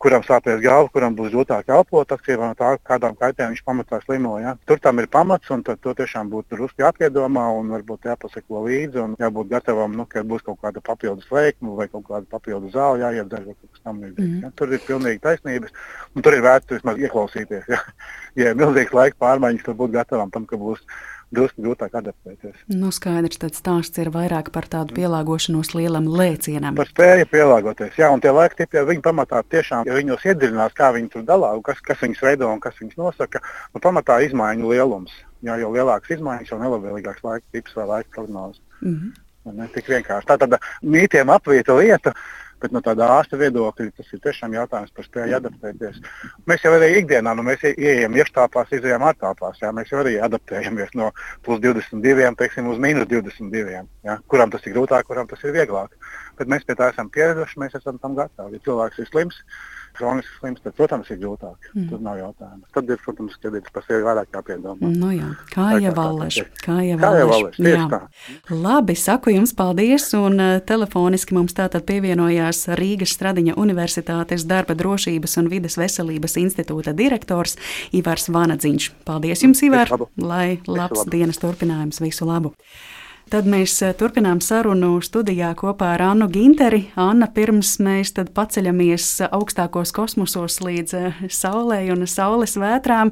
[0.05, 4.35] kuram sāpēs galva, kuram būs grūtāk elpot, atkarībā no tā, kādām kaitēm viņš pamatā slimo.
[4.41, 4.53] Ja?
[4.69, 9.15] Tur tam ir pamats, un to tiešām būtu drusku jāpiedomā, un varbūt jāpaseko līdzi, un
[9.21, 13.47] jābūt gatavam, nu, ka būs kaut kāda papildus lēkme vai kaut kāda papildus zāle jāiedzer
[13.49, 14.29] vai kaut kas tamlīdzīgs.
[14.29, 14.45] Mm.
[14.45, 14.53] Ja?
[14.61, 15.75] Tur ir pilnīgi taisnības,
[16.13, 17.65] un tur ir vērts vismaz ieklausīties.
[17.73, 17.81] Ja,
[18.37, 20.83] ja ir milzīgs laika pārmaiņas, tad būt gatavam tam, ka būs
[21.33, 22.55] drusku grūtāk adaptēties.
[22.71, 26.77] Nu, skaidrs, tad stāsts ir vairāk par tādu pielāgošanos lielam lēcienam.
[26.77, 30.77] Par spēju pielāgoties, jā, un tie laika tipi, ja viņi pamatā tiešām, ja viņos iedziļinās,
[30.77, 34.71] kā viņi tur dalās, kas, kas viņus veido un kas viņus nosaka, nu, pamatā izmaiņu
[34.71, 35.13] lielums.
[35.45, 38.61] Jā, jo lielāks izmaiņas, jo nelabvēlīgāks laika tips vai laika prognozes.
[38.81, 39.13] Mm -hmm.
[39.53, 40.25] Ne tik vienkārši.
[40.25, 42.13] Tā tad mītiem apvieta lieta.
[42.65, 45.99] Bet no tāda ārsta viedokļa tas ir tiešām jautājums par spēju adaptēties.
[46.49, 49.59] Mēs jau arī ikdienā, nu, mēs ieejam iekštāpās, izējām ārtāpās.
[49.61, 51.11] Jā, mēs jau arī adaptējamies no
[51.45, 53.83] plus 22 teiksim, uz mīnus 22.
[54.09, 55.93] Jā, kuram tas ir grūtāk, kuram tas ir vieglāk.
[56.39, 58.57] Bet mēs pie tā esam pieraduši, mēs esam tam gatavi.
[58.57, 59.37] Ja cilvēks ir slims,
[59.97, 61.69] kronisks slims, tad, protams, ir grūtāk.
[61.73, 61.87] Mm.
[61.91, 62.63] Tur nav jautājumu.
[62.75, 64.89] Tad ir, protams, kad ir par sevi vairāk jāpiedomā.
[64.91, 66.39] Nu jā, kā jau valēš.
[66.63, 67.59] Kā jau valēš.
[68.51, 75.39] Labi, saku jums paldies, un uh, telefoniski mums tātad pievienojās Rīgas Stradiņa Universitātes darba drošības
[75.41, 77.57] un vides veselības institūta direktors
[77.95, 78.91] Ivars Vanadziņš.
[79.07, 82.55] Paldies jums, Ivar, lai labs dienas turpinājums, visu labu!
[83.25, 86.83] Tad mēs eh, turpinām sarunu studijā kopā ar Annu Ginteri.
[86.93, 93.09] Anna, pirms mēs paceļamies augstākos kosmosos līdz eh, Saulē un Saules vētrām,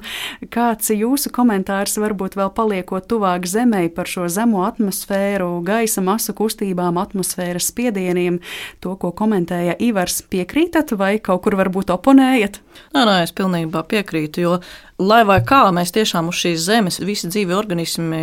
[0.53, 7.01] kāds jūsu komentārs varbūt vēl paliekot tuvāk Zemē par šo zemo atmosfēru, gaisa masu kustībām,
[7.01, 8.37] atmosfēras spiedieniem,
[8.85, 12.61] to, ko komentēja Ivars, piekrītat vai kaut kur varbūt oponējat?
[12.93, 14.57] Nē, nē, es pilnībā piekrītu, jo
[15.01, 18.21] lai vai kā mēs tiešām uz šīs zemes visi dzīvi organismi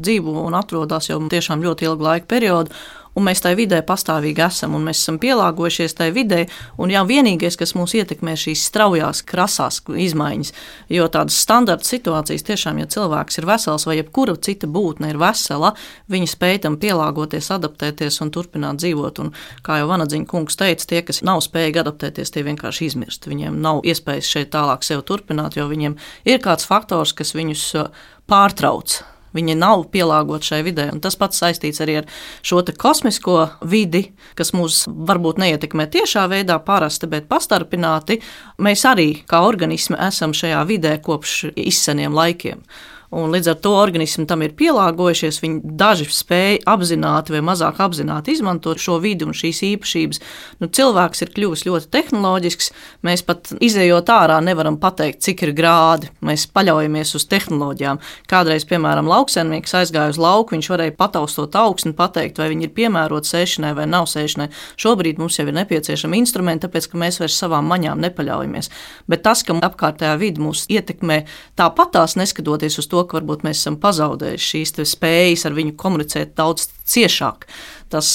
[0.00, 2.74] dzīvo un atrodas jau tiešām ļoti ilgu laiku periodu,
[3.18, 6.40] un mēs tajā vidē pastāvīgi esam, un mēs esam pielāgojušies tajā vidē.
[6.78, 10.52] Un jau vienīgais, kas mūs ietekmē, šīs straujās, krasās izmaiņas.
[10.94, 15.74] Jo tādas standarta situācijas tiešām, ja cilvēks ir vesels vai jebkura cita būtne ir vesela,
[16.12, 19.22] viņi spēj tam pielāgoties, adaptēties un turpināt dzīvot.
[19.24, 19.34] Un,
[19.66, 23.28] kā jau Vanadziņa kungs teica, tie, kas nav spējīgi adaptēties, tie vienkārši izmirst.
[23.30, 27.94] Viņiem nav iespējas šeit tālāk sevi turpināt, jo viņiem ir kāds faktors, kas viņus uh,
[28.30, 29.00] pārtrauc
[29.36, 30.88] Viņi nav pielāgoti šai vidē.
[30.94, 32.10] Un tas pats saistīts arī ar
[32.42, 33.38] šo kosmisko
[33.68, 38.20] vidi, kas mūs varbūt neietekmē tiešā veidā parasti, bet pastarpināti.
[38.58, 42.64] Mēs arī kā organismi esam šajā vidē kopš izseniem laikiem.
[43.08, 45.38] Un līdz ar to organismi tam ir pielāgojušies.
[45.40, 50.20] Viņi daži spēj apzināti vai mazāk apzināti izmantot šo vidi un šīs īpašības.
[50.60, 52.68] Nu, cilvēks ir kļuvis ļoti tehnoloģisks.
[53.08, 56.10] Mēs pat izējot ārā nevaram pateikt, cik ir grādi.
[56.20, 58.02] Mēs paļaujamies uz tehnoloģijām.
[58.28, 62.74] Kādreiz, piemēram, lauksaimnieks aizgāja uz lauku, viņš varēja pataustot augstu un pateikt, vai viņi ir
[62.76, 64.50] piemēroti sēšanai vai nav sēšanai.
[64.76, 68.68] Šobrīd mums jau ir nepieciešami instrumenti, tāpēc ka mēs vairs savām maņām nepaļaujamies.
[69.08, 71.22] Bet tas, ka apkārtējā vide mūs ietekmē
[71.56, 76.68] tāpatās, neskatoties uz to, ka varbūt mēs esam pazaudējuši šīs spējas ar viņu komunicēt daudz
[76.88, 77.46] ciešāk,
[77.92, 78.08] tas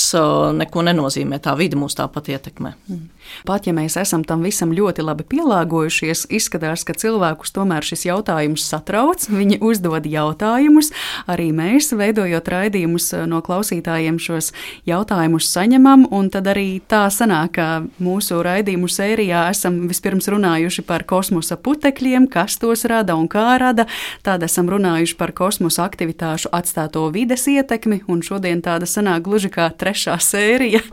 [0.58, 1.40] neko nenozīmē.
[1.44, 2.74] Tā vide mūs tāpat ietekmē.
[2.90, 3.10] Mm.
[3.48, 8.66] Pat ja mēs esam tam visam ļoti labi pielāgojušies, izskatās, ka cilvēkus tomēr šis jautājums
[8.68, 9.26] satrauc.
[9.32, 10.92] Viņi uzdod jautājumus.
[11.32, 14.52] Arī mēs, veidojot raidījumus no klausītājiem, šos
[14.90, 16.06] jautājumus saņemam.
[16.34, 17.68] Tad arī tā sanāk, ka
[18.04, 23.88] mūsu raidījumu sērijā esam vispirms runājuši par kosmosa putekļiem, kas tos rada un kā rada.
[24.26, 29.63] Tad esam runājuši par kosmosa aktivitāšu atstāto vides ietekmi, un šodien tāda sanāk gluži kā
[29.72, 30.84] trešā sērija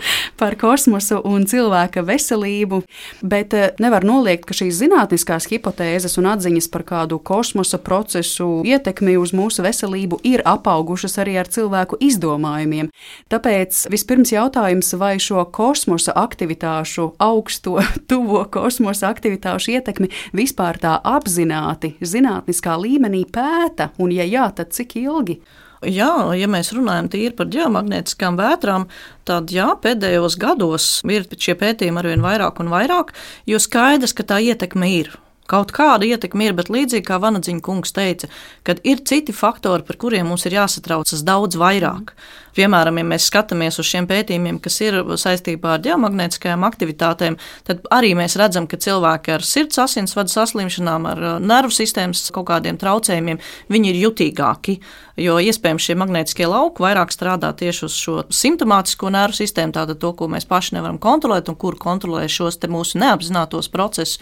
[0.40, 2.82] par kosmosu un cilvēka veselību veselību,
[3.22, 9.16] bet eh, nevar noliegt, ka šīs zinātniskās hipotēzes un atziņas par kādu kosmosa procesu ietekmi
[9.18, 12.90] uz mūsu veselību ir apaugušas arī ar cilvēku izdomājumiem.
[13.30, 17.80] Tāpēc vispirms jautājums, vai šo kosmosa aktivitāšu, augsto,
[18.10, 24.96] tuvo kosmosa aktivitāšu ietekmi vispār tā apzināti zinātniskā līmenī pēta, un ja jā, tad cik
[25.00, 25.40] ilgi?
[25.80, 28.84] Jā, ja mēs runājam tīri par ģeomagnētiskām vētrām,
[29.24, 33.14] tad jā, pēdējos gados ir šie pētījumi arvien vairāk un vairāk,
[33.48, 35.14] jo skaidrs, ka tā ietekme ir.
[35.50, 38.28] Kaut kāda ietekme ir, bet līdzīgi kā Vanadziņa kungs teica,
[38.66, 42.14] kad ir citi faktori, par kuriem mums ir jāsatraucas daudz vairāk.
[42.54, 48.12] Piemēram, ja mēs skatāmies uz šiem pētījumiem, kas ir saistībā ar ģeomagnētiskajām aktivitātēm, tad arī
[48.18, 53.38] mēs redzam, ka cilvēki ar sirds asinsvadu saslimšanām, ar uh, nervu sistēmas kaut kādiem traucējumiem,
[53.70, 54.78] viņi ir jutīgāki,
[55.22, 60.14] jo iespējams šie magnētiskie lauki vairāk strādā tieši uz šo simptomātisko nervu sistēmu, tātad to,
[60.18, 64.18] ko mēs paši nevaram kontrolēt un kur kontrolē šos mūsu neapzinātos procesus.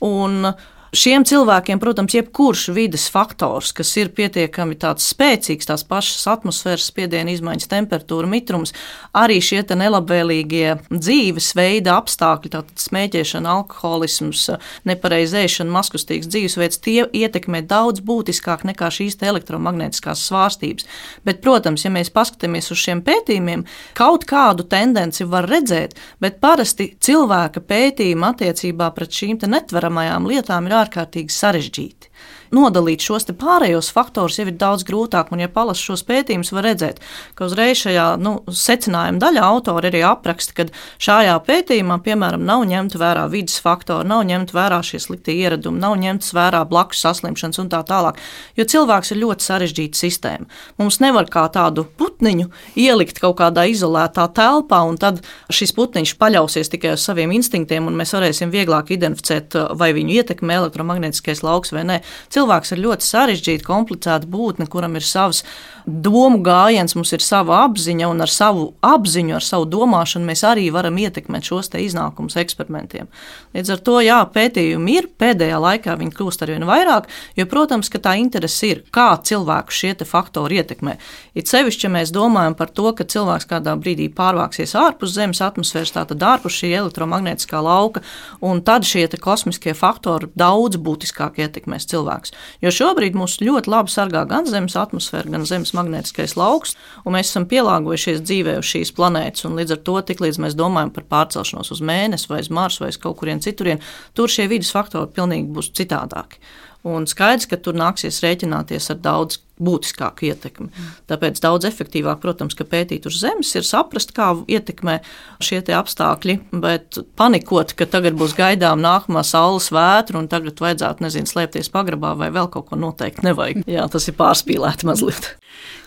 [0.00, 0.54] Un
[0.90, 7.68] Šiem cilvēkiem, protams, jebkurš vidas faktors, kas ir pietiekami spēcīgs, tās pašas atmosfēras spiediena izmaiņas,
[7.70, 8.72] temperatūra, mitrums,
[9.14, 14.48] arī šie nelabvēlīgie dzīvesveida apstākļi, tātad smēķēšana, alkoholisms,
[14.90, 20.90] nepareizēšana, maskustīgs dzīvesveids, tie ietekmē daudz būtiskāk nekā šīs elektromagnētiskās svārstības.
[21.22, 23.62] Bet, protams, ja mēs paskatāmies uz šiem pētījumiem,
[23.94, 30.79] kaut kādu tendenci var redzēt, bet parasti cilvēka pētījuma attiecībā pret šīm netveramajām lietām ir
[30.82, 32.12] ārkārtīgi sarežģīti
[32.54, 35.30] nodalīt šos pārējos faktorus jau ir daudz grūtāk.
[35.34, 37.00] Un, ja palasīs šos pētījumus, var redzēt,
[37.38, 40.66] ka uzreiz šajā nu, secinājuma daļā autori arī apraksta, ka
[41.02, 45.96] šajā pētījumā, piemēram, nav ņemta vērā vidas faktori, nav ņemta vērā šie sliktie ieradumi, nav
[46.00, 48.18] ņemtas vērā blakus saslimšanas un tā tālāk.
[48.58, 50.50] Jo cilvēks ir ļoti sarežģīta sistēma.
[50.80, 56.72] Mums nevar kā tādu putniņu ielikt kaut kādā izolētā telpā, un tad šis putniņš paļausies
[56.72, 61.86] tikai uz saviem instinktiem, un mēs varēsim vieglāk identificēt, vai viņu ietekmē elektromagnētiskais lauks vai
[61.86, 62.39] nē cilvēks
[62.74, 65.44] ir ļoti sarežģīta, komplicēta būtne, kuram ir savs
[65.86, 70.68] domu gājiens, mums ir sava apziņa, un ar savu apziņu, ar savu domāšanu mēs arī
[70.72, 73.08] varam ietekmēt šos iznākumus eksperimentiem.
[73.54, 77.90] Līdz ar to, jā, pētījumi ir, pēdējā laikā viņi kļūst ar vien vairāk, jo, protams,
[77.90, 80.96] ka tā interese ir, kā cilvēku šie faktori ietekmē.
[81.34, 85.94] It sevišķi, ja mēs domājam par to, ka cilvēks kādā brīdī pārvāksies ārpus Zemes atmosfēras,
[85.96, 88.04] tātad ārpus šī elektromagnētiskā lauka,
[88.40, 92.60] un tad šie kosmiskie faktori daudz būtiskāk ietekmēs cilvēku cilvēks.
[92.62, 97.30] Jo šobrīd mūs ļoti labi sargā gan Zemes atmosfēra, gan Zemes magnētiskais lauks, un mēs
[97.30, 99.44] esam pielāgojušies dzīvē uz šīs planētas.
[99.44, 102.98] Līdz ar to, tiklīdz mēs domājam par pārcelšanos uz mēnesi vai uz Marsu vai uz
[102.98, 103.80] kaut kurien citurien,
[104.14, 106.40] tur šie vidas faktori pilnīgi būs citādāki.
[106.84, 110.70] Un skaidrs, ka tur nāksies rēķināties ar daudz būtiskāku ietekmi.
[111.10, 115.00] Tāpēc daudz efektīvāk, protams, ka pētīt uz Zemes ir saprast, kā ietekmē
[115.44, 121.30] šie apstākļi, bet panikot, ka tagad būs gaidām nākamā saules vētra un tagad vajadzētu, nezinu,
[121.30, 123.66] slēpties pagrabā vai vēl kaut ko noteikti nevajag.
[123.70, 125.34] Jā, tas ir pārspīlēti mazliet.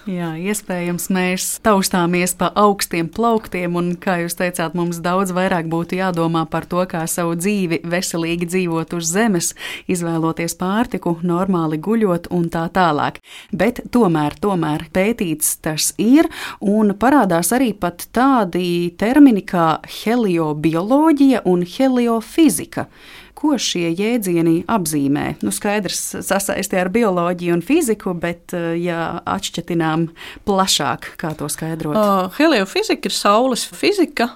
[0.03, 5.95] Jā, iespējams, mēs taustāmies pa augstiem plauktiem, un, kā jūs teicāt, mums daudz vairāk būtu
[5.95, 9.53] jādomā par to, kā savu dzīvi veselīgi dzīvot uz zemes,
[9.87, 13.21] izvēloties pārtiku, normāli guļot un tā tālāk.
[13.55, 21.65] Bet tomēr, tomēr pētīts tas ir, un parādās arī pat tādi termini kā heliobioloģija un
[21.77, 22.87] heliofizika
[23.43, 25.25] ko šie jēdzieni apzīmē?
[25.43, 30.07] Nu, skaidrs, sasaistē ar bioloģiju un fiziku, bet, ja atšķetinām
[30.47, 31.97] plašāk, kā to skaidrot?
[31.99, 34.29] Uh, heliofizika ir Saules fizika.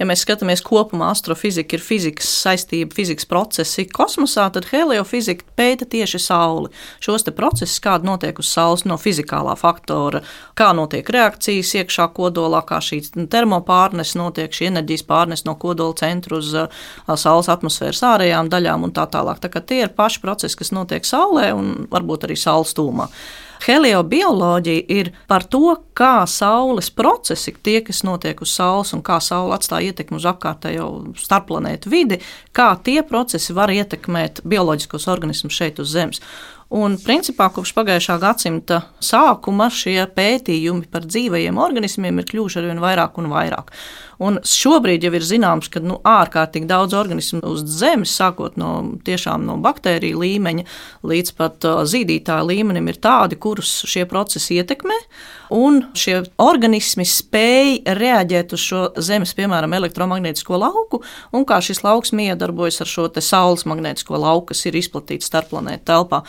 [0.00, 6.18] Ja mēs skatāmies kopumā, astrofizika ir fizikas saistība, fizikas procesi kosmosā, tad heliofizika pēta tieši
[6.24, 6.72] Sauli.
[7.04, 10.24] Šos procesus, kādi notiek uz Saules no fizikālā faktora,
[10.58, 16.40] kā notiek reakcijas iekšā kodolā, kā šī termopārnes notiek, šī enerģijas pārnes no kodola centra
[16.42, 16.84] uz uh,
[17.14, 19.38] Saules atmosfēras ārējām daļām un tā tālāk.
[19.38, 23.08] Tā tie ir paši procesi, kas notiek Saulē un varbūt arī Saules tūmā.
[23.64, 29.54] Heliobioloģija ir par to, kā Saules procesi, tie, kas notiek uz Saules un kā Saule
[29.56, 32.20] atstāja ietekmi uz apkārtējo starpplanētu vidi,
[32.52, 36.20] kā tie procesi var ietekmēt bioloģiskos organismus šeit uz Zemes.
[36.74, 42.80] Un, principā, kopš pagājušā gadsimta sākuma šie pētījumi par dzīvajiem organismiem ir kļuvuši ar vien
[42.82, 43.70] vairāk un vairāk.
[44.24, 48.70] Un šobrīd jau ir zināms, ka nu, ārkārtīgi daudz organismu uz Zemes, sākot no,
[49.42, 50.64] no baktēriju līmeņa
[51.06, 54.98] līdz pat uh, zīdītāju līmenim, ir tādi, kurus šie procesi ietekmē.
[55.54, 61.02] Un šie organismi spēj reaģēt uz šo Zemes, piemēram, elektromagnētisko lauku,
[61.34, 66.24] un kā šis lauks miedarbojas ar šo saules magnētisko lauku, kas ir izplatīts starpplanētu telpā.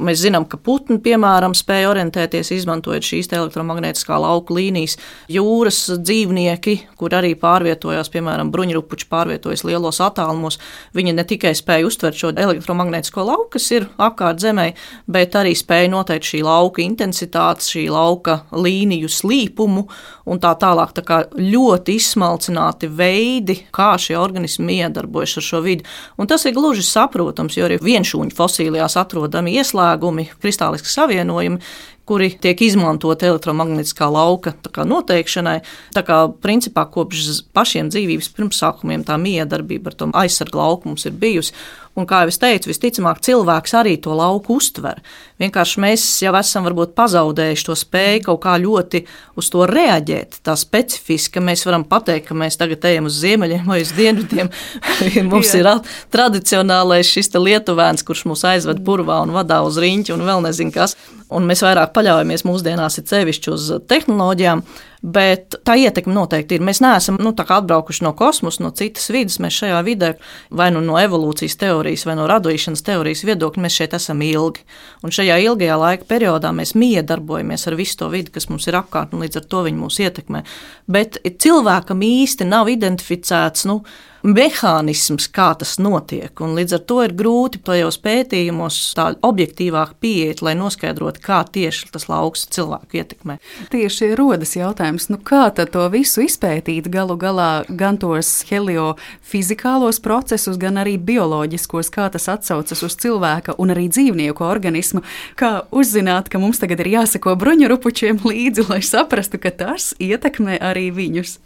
[0.00, 4.96] Mēs zinām, ka putni, piemēram, spēj orientēties, izmantojot šīs elektromagnētiskā lauka līnijas.
[5.28, 10.56] Jūras dzīvnieki, kur arī pārvietojās, piemēram, bruņurupuči pārvietojas lielos attālumos,
[10.96, 14.70] viņi ne tikai spēja uztvert šo elektromagnētisko lauku, kas ir apkārt Zemē,
[15.04, 19.84] bet arī spēja noteikt šī lauka intensitātes, šī lauka līniju slīpumu
[20.30, 20.96] un tā tālāk.
[20.96, 25.84] Tā kā ļoti izsmalcināti veidi, kā šie organismi iedarbojas ar šo vidi.
[26.16, 31.60] Un tas ir gluži saprotams, jo arī vienšūņu fosīlijās atrodami ieslēgti saslēgumi, kristāliski savienojumi,
[32.08, 35.60] kuri tiek izmantoti elektromagnētiskā lauka kā, noteikšanai.
[35.94, 41.14] Tā kā principā kopš pašiem dzīvības pirmsākumiem tā miedarbība ar to aizsargu lauku mums ir
[41.20, 41.54] bijusi.
[41.98, 45.00] Un, kā jau es teicu, visticamāk, cilvēks arī to lauku uztver.
[45.42, 49.02] Vienkārši mēs jau esam varbūt pazaudējuši to spēju kaut kā ļoti
[49.40, 50.38] uz to reaģēt.
[50.46, 54.52] Tā specifiski, mēs varam pateikt, ka mēs tagad ejam uz ziemeļiem vai uz dienvidiem.
[55.32, 55.68] mums ir
[56.14, 60.94] tradicionālais šis lietuvēns, kurš mūs aizved purvā un vadā uz riņķi un vēl nezinu kas.
[61.36, 64.64] Un mēs vairāk paļaujamies mūsdienās, ir sevišķi uz tehnoloģijām.
[65.00, 66.64] Bet tā ietekme noteikti ir.
[66.64, 69.38] Mēs neesam nu, atbraukuši no kosmosa, no citas vidas.
[69.40, 70.10] Mēs šajā vidē,
[70.52, 74.66] vai nu no evolūcijas teorijas, vai no radīšanas teorijas viedokļa, mēs šeit esam ilgi.
[75.00, 79.16] Un šajā ilgajā laika periodā mēs miedarbojamies ar visu to vidi, kas mums ir apkārt,
[79.16, 80.44] un līdz ar to viņi mūs ietekmē.
[80.90, 83.64] Bet cilvēkam īsti nav identificēts.
[83.70, 83.80] Nu,
[84.26, 86.32] mehānisms, kā tas notiek.
[86.44, 91.90] Un līdz ar to ir grūti tajos pētījumos tā objektīvāk pieiet, lai noskaidrotu, kā tieši
[91.94, 93.38] tas lauks cilvēku ietekmē.
[93.72, 100.80] Tieši rodas jautājums, nu kā to visu izpētīt galu galā gan tos heliofizikālos procesus, gan
[100.82, 105.02] arī bioloģiskos, kā tas atsaucas uz cilvēka un arī dzīvnieku organismu,
[105.36, 110.90] kā uzzināt, ka mums tagad ir jāsako bruņurupučiem līdzi, lai saprastu, ka tas ietekmē arī
[110.90, 111.38] viņus.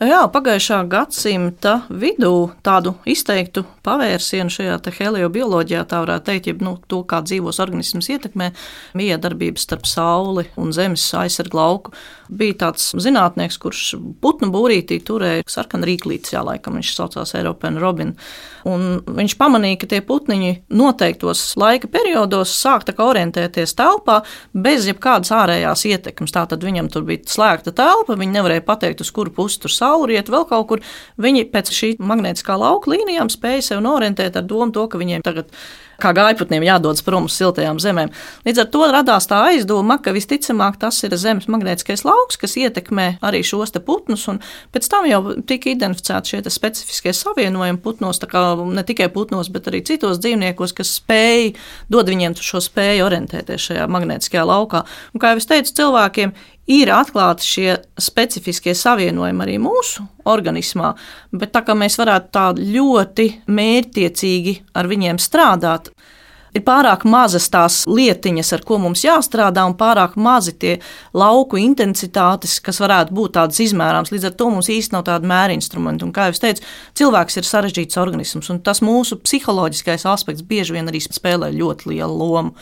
[0.00, 7.02] Jā, pagājušā gadsimta vidū tādu izteiktu pavērsienu šajā heliobioloģijā, tā varētu teikt, ja nu, to,
[7.04, 8.48] kā dzīvos organisms ietekmē
[8.96, 11.92] miedarbības starp Sauli un Zemes aizsargu lauku.
[12.32, 13.82] Bija tāds zinātnieks, kurš
[14.24, 18.14] putnu būrītī turēja sarkanu rīklītes, jā, laikam viņš saucās Eiropēna Robin.
[18.64, 24.22] Un viņš pamanīja, ka tie putniņi noteiktos laika periodos sāk orientēties telpā
[24.56, 26.32] bez jebkādas ārējās ietekmes.
[26.32, 30.30] Tātad viņam tur bija slēgta telpa, viņi nevarēja pateikt, uz kuru pusi tur sāk cauriet
[30.32, 30.82] vēl kaut kur,
[31.20, 35.50] viņi pēc šī magnētiskā lauka līnijām spēja sev orientēt ar domu to, ka viņiem tagad
[36.00, 38.12] kā gaiputniem jādodas prom uz siltajām zemēm.
[38.46, 43.20] Līdz ar to radās tā aizdoma, ka visticamāk tas ir Zemes magnētiskais lauks, kas ietekmē
[43.26, 44.40] arī šos putnus, un
[44.74, 50.20] pēc tam jau tika identificēti šie specifiskie savienojumi putnos, ne tikai putnos, bet arī citos
[50.22, 51.52] dzīvniekos, kas spēj,
[51.92, 54.84] dod viņiem šo spēju orientēties šajā magnētiskajā laukā.
[55.14, 56.34] Un, kā jau es teicu, cilvēkiem
[56.70, 60.94] ir atklāti šie specifiskie savienojumi arī mūsu organismā,
[61.34, 65.90] bet tā kā mēs varētu tā ļoti mērķtiecīgi ar viņiem strādāt,
[66.54, 70.76] ir pārāk mazas tās lietiņas, ar ko mums jāstrādā, un pārāk mazi tie
[71.16, 74.12] lauku intensitātes, kas varētu būt tādas izmērāmas.
[74.14, 76.06] Līdz ar to mums īstenībā nav tāda mēra instrumenta.
[76.06, 76.66] Un, kā jau teicu,
[76.98, 82.16] cilvēks ir sarežģīts organisms, un tas mūsu psiholoģiskais aspekts bieži vien arī spēlē ļoti lielu
[82.22, 82.56] lomu.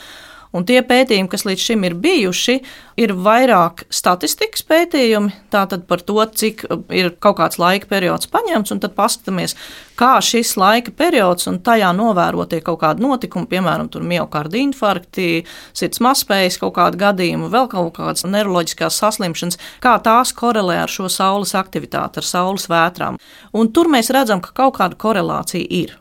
[0.56, 2.54] Un tie pētījumi, kas līdz šim ir bijuši,
[2.98, 8.80] ir vairāk statistikas pētījumi, tātad par to, cik ir kaut kāds laika periods paņemts, un
[8.80, 9.54] tad paskatāmies,
[9.98, 15.44] kā šis laika periods un tajā novērotie kaut kādi notikumi, piemēram, miocarda infarkti,
[15.76, 21.12] sirds mazspējas kaut kādi gadījumi, vēl kaut kādas neiroloģiskās saslimšanas, kā tās korelē ar šo
[21.12, 23.20] saules aktivitāti, ar saules vētrām.
[23.52, 25.98] Un tur mēs redzam, ka kaut kāda korelācija ir.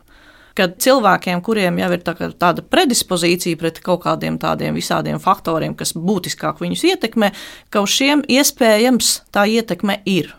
[0.58, 5.94] Kad cilvēkiem, kuriem jau ir tā, tāda predispozīcija pret kaut kādiem tādiem visādiem faktoriem, kas
[5.94, 7.32] būtiskāk viņus ietekmē,
[7.70, 10.34] ka uz šiem iespējams tā ietekme ir.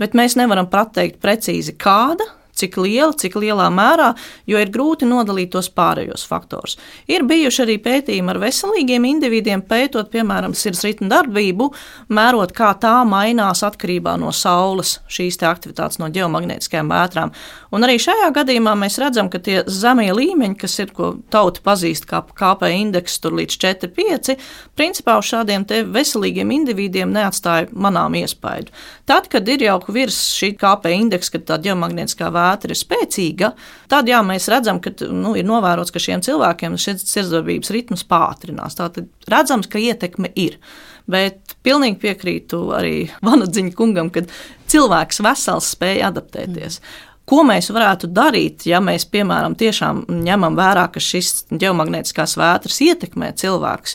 [0.00, 4.12] Bet mēs nevaram pateikt precīzi, kāda cik liela, cik lielā mērā,
[4.48, 6.76] jo ir grūti nodalīt tos pārējos faktorus.
[7.10, 11.70] Ir bijuši arī pētījumi ar veselīgiem individiem, pētot, piemēram, sirds ritmu darbību,
[12.12, 17.32] mērot, kā tā mainās atkarībā no saules šīs aktivitātes, no geomagnētiskajām vētrām.
[17.72, 22.06] Un arī šajā gadījumā mēs redzam, ka tie zemie līmeņi, kas ir, ko tauta pazīst
[22.10, 24.36] kā KP indeks, tur līdz 4,5,
[24.78, 28.68] principā uz šādiem veselīgiem individiem neatstāja manām iespēju.
[29.08, 33.52] Tad, kad ir jau virs šī KP indeksa, kad tā geomagnētiskā vētra vētra ir spēcīga,
[33.92, 38.76] tad jā, mēs redzam, ka nu, ir novērots, ka šiem cilvēkiem šis sirdsdarbības ritms pātrinās.
[38.78, 40.58] Tātad redzams, ka ietekme ir.
[41.10, 44.26] Bet pilnīgi piekrītu arī Vanadziņa kungam, ka
[44.72, 46.82] cilvēks vesels spēja adaptēties.
[46.82, 47.08] Mm.
[47.22, 53.30] Ko mēs varētu darīt, ja mēs, piemēram, tiešām ņemam vērā, ka šis geomagnētiskās vētras ietekmē
[53.38, 53.94] cilvēkus?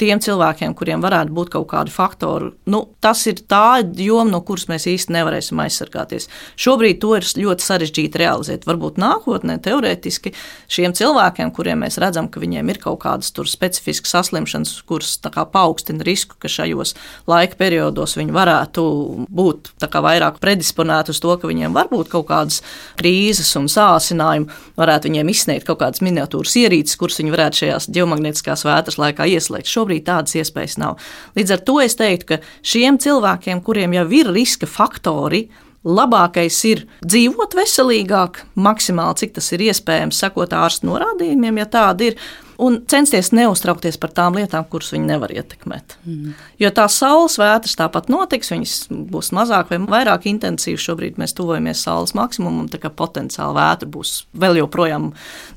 [0.00, 4.66] Tiem cilvēkiem, kuriem varētu būt kaut kādi faktori, nu, tas ir tā joma, no kuras
[4.68, 6.28] mēs īsti nevarēsim aizsargāties.
[6.60, 8.66] Šobrīd to ir ļoti sarežģīti realizēt.
[8.68, 10.34] Varbūt nākotnē, teorētiski,
[10.72, 15.16] šiem cilvēkiem, kuriem mēs redzam, ka viņiem ir kaut kādas specifiskas saslimšanas, kuras
[15.52, 16.94] paaugstina risku, ka šajos
[17.30, 18.84] laika periodos viņi varētu
[19.32, 19.72] būt
[20.06, 22.60] vairāk predisponēti uz to, ka viņiem var būt kaut kādas
[23.00, 28.66] krīzes un sācinājumi, varētu viņiem izsniegt kaut kādas miniatūras ierīces, kuras viņi varētu šajās geomagnētiskās
[28.66, 29.70] vētras laikā ieslēgt.
[29.70, 30.98] Šo šobrīd tādas iespējas nav.
[31.36, 35.46] Līdz ar to es teiktu, ka šiem cilvēkiem, kuriem jau ir riska faktori,
[35.86, 42.18] labākais ir dzīvot veselīgāk, maksimāli cik tas ir iespējams, sakot ārstu norādījumiem, ja tādi ir,
[42.62, 45.96] un censties neuztraukties par tām lietām, kuras viņi nevar ietekmēt.
[46.06, 46.34] Mm.
[46.62, 48.74] Jo tās saules vētras tāpat notiks, viņas
[49.12, 50.84] būs mazāk vai vairāk intensīvas.
[50.86, 55.10] Šobrīd mēs tuvojamies saules maksimumam, tā kā potenciāli vētra būs vēl joprojām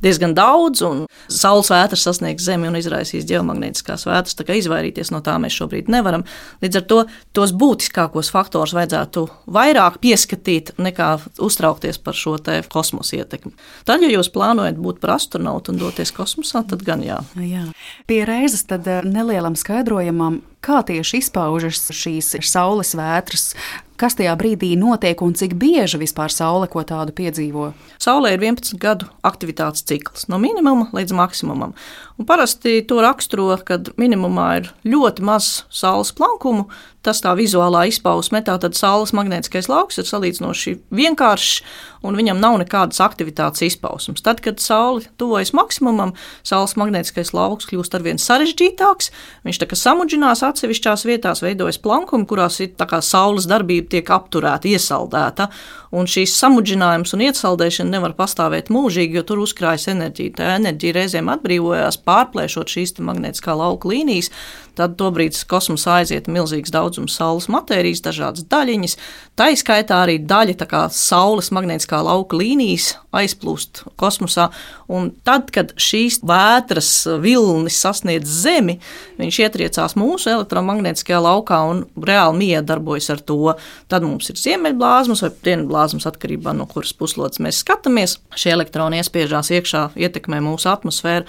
[0.04, 4.38] diezgan daudz, un saules vētras sasniegs Zemi un izraisīs geomagnētiskās vētras.
[4.40, 6.26] Tā kā izvairīties no tā mēs šobrīd nevaram.
[6.64, 7.00] Līdz ar to
[7.38, 11.12] tos būtiskākos faktorus vajadzētu vairāk pieskatīt nekā
[11.46, 12.38] uztraukties par šo
[12.72, 13.52] kosmosa ietekmi.
[13.88, 17.20] Tad, ja jūs plānojat būt par astronautu un doties kosmosā, tad gan jā.
[17.46, 17.66] jā.
[18.10, 23.54] Pie reizes tad eh, nelielam skaidrojumam, kā tieši izpaužas šīs saules vētras,
[24.00, 27.72] kas tajā brīdī notiek un cik bieži vispār saule ko tādu piedzīvo?
[28.00, 31.76] Saulē ir 11 gadu aktivitātes cikls, no minimuma līdz maksimumam.
[32.20, 36.70] Un parasti to raksturo, kad minimumā ir ļoti maz saules plankumu,
[37.04, 41.62] tas tā vizuālā izpausme, tātad saules magnētiskais lauks ir salīdzinoši vienkāršs
[42.04, 44.24] un viņam nav nekādas aktivitātes izpausmes.
[44.24, 46.14] Tad, kad saule tuvojas maksimumam,
[46.48, 49.12] saules magnētiskais lauks kļūst arvien sarežģītāks,
[49.48, 52.74] viņš tā kā samudžinās atsevišķās vietās, veidojas plankumi, kurās ir
[53.06, 55.50] saules darbība tiek apturēta, iesaldēta,
[55.96, 60.36] un šīs samudžinājums un iesaldēšana nevar pastāvēt mūžīgi, jo tur uzkrājas enerģija.
[60.38, 64.30] Tā enerģija reizēm atbrīvojās, pārplēšot šīs magnētiskā lauka līnijas,
[64.78, 68.96] tad tobrīd kosmosā aiziet milzīgs daudzums saules matērijas, dažādas daļiņas,
[69.40, 74.50] tā izskaitā arī daļa kā saules magnētiskā lauka līnijas aizplūst kosmosā.
[74.90, 76.92] Un tad, kad šīs vētras
[77.24, 78.80] vilnis sasniedz Zemi,
[79.20, 83.54] viņš ietriecās mūsu elektromagnētiskajā laukā un reāli miedarbojas ar to.
[83.92, 88.18] Tad mums ir ziemeļblāzmas vai dienvidblāzmas atkarībā no kuras puslodes mēs skatāmies.
[88.40, 91.28] Šie elektroni iespiežās iekšā, ietekmē mūsu atmosfēru.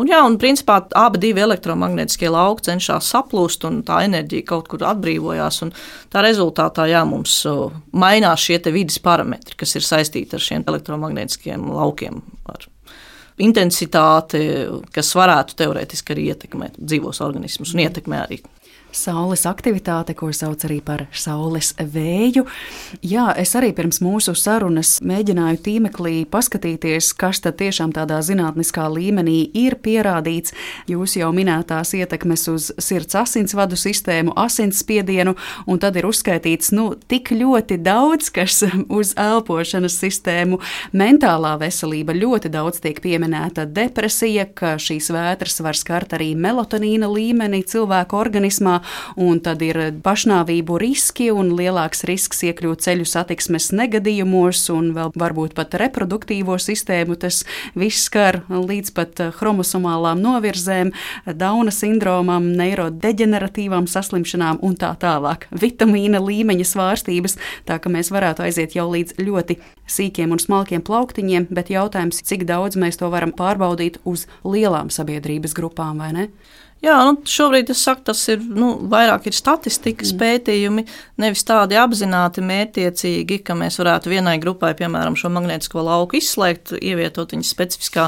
[0.00, 4.86] Un, jā, un principā abi divi elektromagnetiskie lauki cenšas saplūst, un tā enerģija kaut kur
[4.88, 5.60] atbrīvojās.
[6.12, 7.42] Tā rezultātā jā, mums
[7.92, 12.22] mainās šie vidas parametri, kas ir saistīti ar šiem elektromagnetiskiem laukiem.
[12.48, 12.64] Ar
[13.40, 14.40] intensitāti,
[14.94, 18.40] kas varētu teorētiski arī ietekmēt dzīvos organismus un ietekmē arī
[18.92, 22.42] Saules aktivitāte, ko sauc arī par saules vēju.
[23.06, 29.38] Jā, es arī pirms mūsu sarunas mēģināju tīmeklī paskatīties, kas tad tiešām tādā zinātniskā līmenī
[29.54, 30.54] ir pierādīts.
[30.90, 35.36] Jūs jau minētās ietekmes uz sirds asinsvadu sistēmu, asinsspiedienu,
[35.70, 38.64] un tad ir uzskaitīts nu, tik ļoti daudz, kas
[38.98, 40.58] uz elpošanas sistēmu,
[40.90, 47.62] mentālā veselība ļoti daudz tiek pieminēta depresija, ka šīs vētras var skart arī melatonīna līmeni
[47.70, 48.79] cilvēku organismā
[49.20, 55.56] un tad ir pašnāvību riski un lielāks risks iekļūt ceļu satiksmes negadījumos un vēl varbūt
[55.58, 57.18] pat reproduktīvo sistēmu.
[57.20, 57.42] Tas
[57.78, 60.92] viss skar līdz pat chromosomālām novirzēm,
[61.26, 65.46] Dauna sindromam, neirodeģeneratīvām saslimšanām un tā tālāk.
[65.50, 67.36] Vitamīna līmeņa svārstības,
[67.68, 69.58] tā ka mēs varētu aiziet jau līdz ļoti
[69.90, 75.56] sīkiem un smalkiem plauktiņiem, bet jautājums, cik daudz mēs to varam pārbaudīt uz lielām sabiedrības
[75.56, 76.28] grupām vai ne?
[76.80, 80.20] Jā, nu, šobrīd saku, tas ir nu, vairāk ir statistikas mm.
[80.22, 80.84] pētījumi,
[81.20, 87.34] nevis tādi apzināti, mērķiecīgi, ka mēs varētu vienai grupai, piemēram, šo magnētisko lauku izslēgt, ievietot
[87.36, 88.06] viņas specifiskā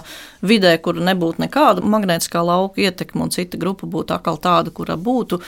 [0.48, 5.42] vidē, kur nebūtu nekāda magnētiskā lauka ietekme, un cita grupa būtu atkal tāda, kura būtu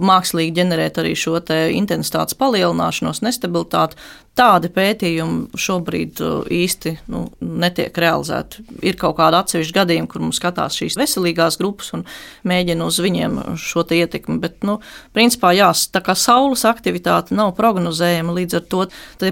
[0.00, 4.00] mākslīgi ģenerēt arī šo intensitātes palielināšanos, nestabilitāti.
[4.38, 8.62] Tādi pētījumi šobrīd uh, īsti nu, netiek realizēti.
[8.86, 12.04] Ir kaut kāda atsevišķa gadījuma, kur mums skatās šīs veselīgās grupas un
[12.46, 14.38] mēģina uz viņiem šo ietekmi.
[14.40, 14.78] Bet, nu,
[15.16, 18.86] principā, jā, tā kā saules aktivitāte nav prognozējama, līdz ar to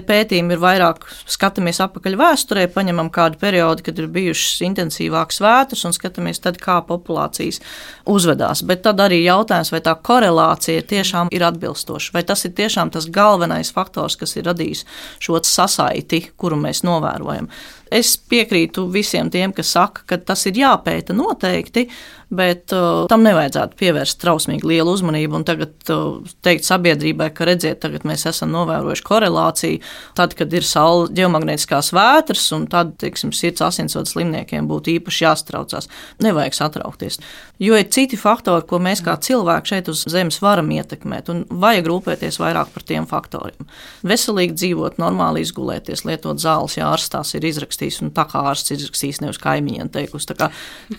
[0.09, 5.95] pētījumi ir vairāk skatāmies atpakaļ vēsturē, paņemam kādu periodu, kad ir bijušas intensīvākas vētras un
[5.95, 7.63] skatāmies tad, kā populācijas
[8.03, 8.65] uzvedās.
[8.67, 13.07] Bet tad arī jautājums, vai tā korelācija tiešām ir atbilstoša, vai tas ir tiešām tas
[13.09, 14.85] galvenais faktors, kas ir radījis
[15.19, 17.49] šo sasaiti, kuru mēs novērojam.
[17.91, 21.87] Es piekrītu visiem tiem, kas saka, ka tas ir jāpēta noteikti,
[22.29, 27.79] bet uh, tam nevajadzētu pievērst trausmīgi lielu uzmanību un tagad uh, teikt sabiedrībai, ka redziet,
[27.81, 29.79] tagad mēs esam novērojuši korelāciju,
[30.17, 35.89] tad, kad ir saules geomagnētiskās vētras, un tad, teiksim, sirds asinsvadu slimniekiem būtu īpaši jāstraucās.
[36.21, 37.17] Nevajag satraukties,
[37.61, 41.89] jo ir citi faktori, ko mēs kā cilvēki šeit uz Zemes varam ietekmēt, un vajag
[41.89, 43.69] rūpēties vairāk par tiem faktoriem.
[44.05, 49.23] Veselīgi dzīvot, normāli izgulēties, lietot zāles, ja ārstās ir izrakstījis, un tā kā ārsts izrakstījis,
[49.25, 50.37] nevis kaimiņiem teikusi.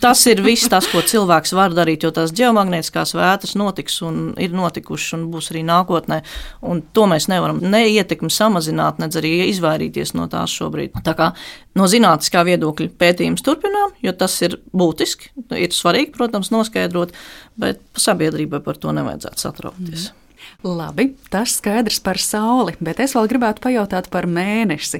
[0.02, 4.32] Tas ir viss tas, ko cilvēks cilvēks var darīt, jo tās geomagnētiskās vētras notiks un
[4.40, 6.20] ir notikušas un būs arī nākotnē.
[6.96, 11.02] To mēs nevaram ne ietekmi samazināt, nedz arī izvairīties no tās šobrīd.
[11.06, 11.32] Tā kā
[11.78, 15.34] no zinātniskā viedokļa pētījums turpinām, jo tas ir būtiski.
[15.60, 17.14] Ir svarīgi, protams, noskaidrot,
[17.60, 20.10] bet sabiedrībai par to nevajadzētu satraukties.
[20.10, 20.19] Mm.
[20.60, 24.98] Labi, tas skaidrs par sauli, bet es vēl gribētu pajautāt par mēnesi.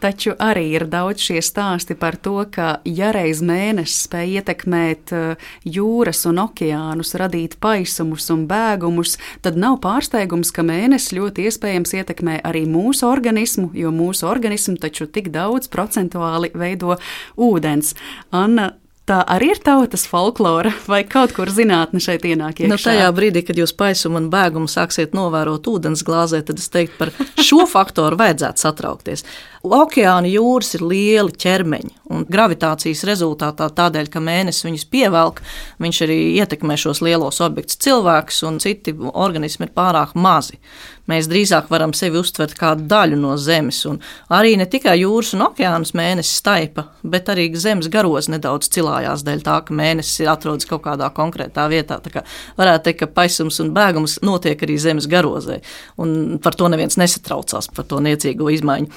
[0.00, 5.50] Taču arī ir daudz šie stāsti par to, ka ja reiz mēnesis spēj ietekmēt eh,
[5.68, 12.38] jūras un okeānus, radīt paisumus un bēgumus, tad nav pārsteigums, ka mēnesis ļoti iespējams ietekmē
[12.40, 16.96] arī mūsu organismu, jo mūsu organismu taču tik daudz procentuāli veido
[17.36, 17.92] ūdens.
[18.32, 18.70] Anna,
[19.04, 22.70] Tā arī ir tautas folklora, vai kaut kur zinātne šeit ienāk iekšā?
[22.72, 26.96] Nu, tajā brīdī, kad jūs paisumu un bēgumu sāksiet novērot ūdens glāzē, tad es teiktu,
[27.02, 29.26] par šo faktoru vajadzētu satraukties.
[29.64, 35.40] Okeāna jūras ir lieli ķermeņi, un gravitācijas rezultātā tādēļ, ka mēnesis viņus pievelk,
[35.80, 37.80] viņš arī ietekmē šos lielos objektus.
[37.80, 40.60] Cilvēks un citi organismi ir pārāk mazi.
[41.08, 43.98] Mēs drīzāk varam sevi uztvert kā daļu no Zemes, un
[44.32, 49.44] arī ne tikai jūras un okeānus mēnesis staipa, bet arī Zemes garos nedaudz cilājās dēļ
[49.44, 52.00] tā, ka mēnesis atrodas kaut kādā konkrētā vietā.
[52.04, 52.24] Tā kā
[52.60, 55.60] varētu teikt, ka paisums un bēgums notiek arī Zemes garozē,
[56.00, 58.92] un par to neviens nesatraucās, par to niecīgo izmaiņu.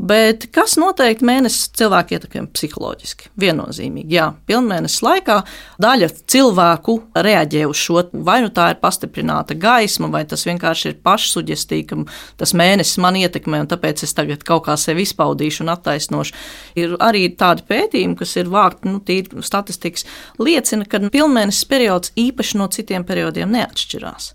[0.00, 3.26] Bet kas noteikti mēnesis cilvēku ietekmē psiholoģiski?
[3.42, 5.36] Viennozīmīgi, jā, pilnmēnesis laikā
[5.82, 6.94] daļa cilvēku
[7.26, 12.40] reaģē uz šo, vai nu tā ir pastiprināta gaisma, vai tas vienkārši ir pašsuģestīgi, ka
[12.40, 16.40] tas mēnesis man ietekmē, un tāpēc es tagad kaut kā sevi izpaudīšu un attaisnošu.
[16.80, 20.08] Ir arī tādi pētījumi, kas ir vākti, nu, tīri statistikas,
[20.40, 24.32] liecina, ka pilnmēnesis periods īpaši no citiem periodiem neatšķirās.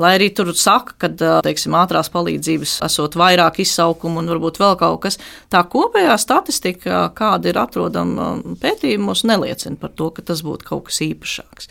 [0.00, 1.08] Lai arī tur saka, ka
[1.44, 5.18] teiksim, ātrās palīdzības esot vairāk izsaukumu un varbūt vēl kaut kas,
[5.52, 8.30] tā kopējā statistika, kāda ir atrodama
[8.62, 11.68] pētījumos, neliecina par to, ka tas būtu kaut kas īpašāks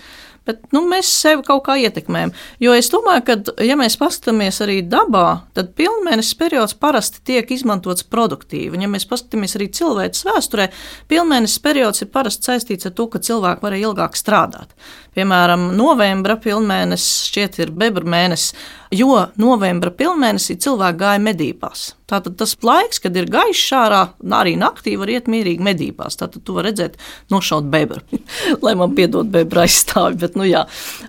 [0.48, 2.34] bet nu, mēs sevi kaut kā ietekmējam.
[2.64, 8.08] Jo es domāju, ka, ja mēs paskatāmies arī dabā, tad pilnmēnesis periods parasti tiek izmantots
[8.08, 8.74] produktīvi.
[8.76, 10.70] Un, ja mēs paskatāmies arī cilvēces vēsturē,
[11.12, 14.74] pilnmēnesis periods ir parasti saistīts ar to, ka cilvēki varēja ilgāk strādāt.
[15.18, 18.56] Piemēram, novembra pilnmēnesis šķiet ir bebra mēnesis,
[18.92, 21.92] jo novembra pilnmēnesī cilvēki gāja medībās.
[22.12, 24.02] Tātad tas laiks, kad ir gaišs ārā,
[24.36, 26.20] arī naktī var iet mierīgi medībās.
[26.20, 26.98] Tātad tu vari redzēt,
[27.32, 28.04] nošaut bebru,
[28.66, 30.20] lai man piedod bebra aizstāvi.
[30.26, 30.66] Bet, nu, jā.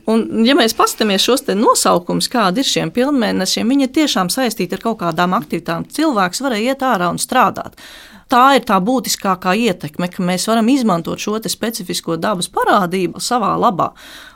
[0.06, 4.86] un, ja mēs paskatāmies šos nosaukumus, kādi ir šiem pilnmēnešiem, viņi ir tiešām saistīti ar
[4.86, 5.90] kaut kādām aktivitātēm.
[5.90, 7.78] Cilvēks varēja iet ārā un strādāt
[8.32, 13.92] tā ir tā būtiskākā ietekme, ka mēs varam izmantot šo specifisko dabas parādību savā labā.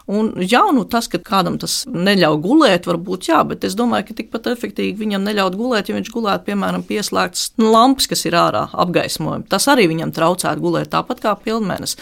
[0.07, 4.19] Un, jā, nu, tas, ka kādam tas neļauj gulēt, varbūt jā, bet es domāju, ka
[4.21, 8.69] tikpat efektīvi viņam neļaut gulēt, ja viņš gulētu, piemēram, pieslēgts nu, lampas, kas ir ārā
[8.71, 9.49] apgaismojumi.
[9.51, 11.99] Tas arī viņam traucētu gulēt tāpat kā pilnmēnesis.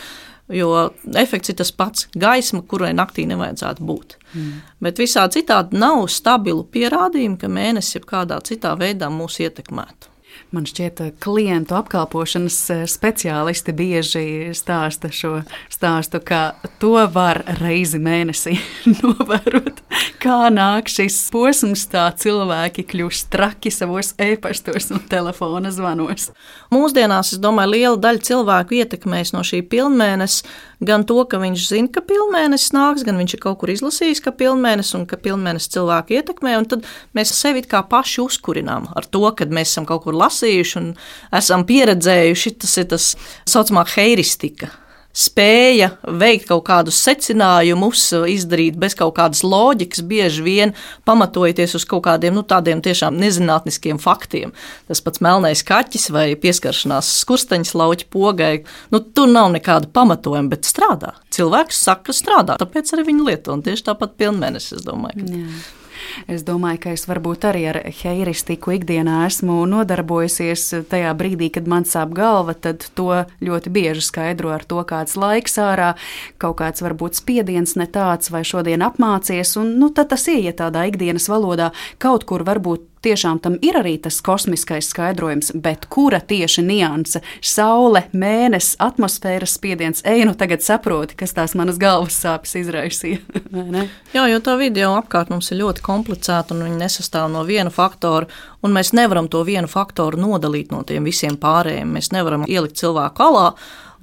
[0.53, 4.19] Jo efekts ir tas pats- gaisma, kurai naktī nevajadzētu būt.
[4.35, 4.61] Mm.
[4.85, 10.13] Bet visādi citādi nav stabilu pierādījumu, ka mēnesis jau kādā citā veidā mūs ietekmētu.
[10.55, 15.41] Man šķiet, ka klientu apkalpošanas eh, speciālisti bieži stāsta šo
[15.73, 18.55] stāstu, ka to var reizi mēnesī
[19.01, 19.83] novērot,
[20.25, 26.31] Kā nāk šis posms, tā cilvēki kļūst traki savos e-pastos un telefona zvanos.
[26.73, 31.91] Mūsdienās, es domāju, liela daļa cilvēku ietekmēs no šī pilnmēneša gan to, ka viņš zina,
[31.93, 36.17] ka pilnmēnesis nāks, gan viņš ir kaut kur izlasījis, ka pilnmēnesis un ka pilnmēnesis cilvēku
[36.19, 36.57] ietekmē.
[36.73, 40.44] Tad mēs sevi kā paši uzkurinām ar to, ka mēs esam kaut kur lasījuši
[40.81, 40.95] un
[41.35, 42.57] esam pieredzējuši.
[42.65, 43.11] Tas ir tas
[43.51, 44.73] saucamā heiristika
[45.15, 50.75] spēja veikt kaut kādus secinājumus, izdarīt bez kaut kādas loģikas, bieži vien
[51.07, 54.53] pamatojoties uz kaut kādiem nu, tādiem tiešām nezinātniskiem faktiem.
[54.91, 58.57] Tas pats melnais kaķis vai pieskaršanās skursteņa lauķa pogai,
[58.91, 61.15] nu, tur nav nekāda pamatojuma, bet strādā.
[61.35, 65.23] Cilvēks saka, ka strādā, tāpēc arī viņi lieto, un tieši tāpat pilnmēnesis, es domāju.
[65.23, 65.41] Ka...
[65.45, 65.84] Jā.
[66.31, 71.89] Es domāju, ka es varbūt arī ar heiristiku ikdienā esmu nodarbojusies tajā brīdī, kad man
[71.89, 75.93] sāp galva, tad to ļoti bieži skaidro ar to, kāds laiks ārā,
[76.43, 80.87] kaut kāds varbūt spiediens ne tāds, vai šodien apmācies, un nu, tad tas ieiet tādā
[80.91, 86.65] ikdienas valodā, kaut kur varbūt tiešām tam ir arī tas kosmiskais skaidrojums, bet kura tieši
[86.67, 87.21] nianse-
[87.55, 93.21] saule, mēnesis, atmosfēras spiediens, ej, nu tagad saproti, kas tās manas galvas sāpes izraisīja.
[94.15, 98.27] Jā, jo tā video apkārt mums ir ļoti komplicēta un viņa nesastāv no viena faktora,
[98.63, 101.93] un mēs nevaram to vienu faktoru nodalīt no tiem visiem pārējiem.
[101.97, 103.55] Mēs nevaram ielikt cilvēku alā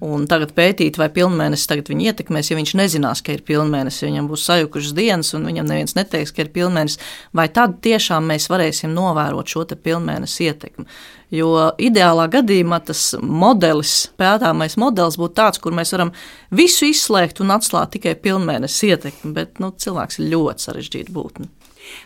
[0.02, 4.30] un tagad pētīt, vai pilnmēnesis tagad viņu ietekmēs, ja viņš nezinās, ka ir pilnmēnesis, viņam
[4.32, 7.00] būs sajukušas dienas, un viņam neviens neteiks, ka ir pilnmēnesis,
[7.38, 10.88] vai tad tiešām mēs varēsim novērot šo pilnmēnesi ietekmi.
[11.32, 16.12] Jo ideālā gadījumā tas modelis, pētāmais modelis būtu tāds, kur mēs varam
[16.52, 21.48] visu izslēgt un atklāt tikai pilnmēnesi ietekmi, bet nu, cilvēks ir ļoti sarežģīta būtne.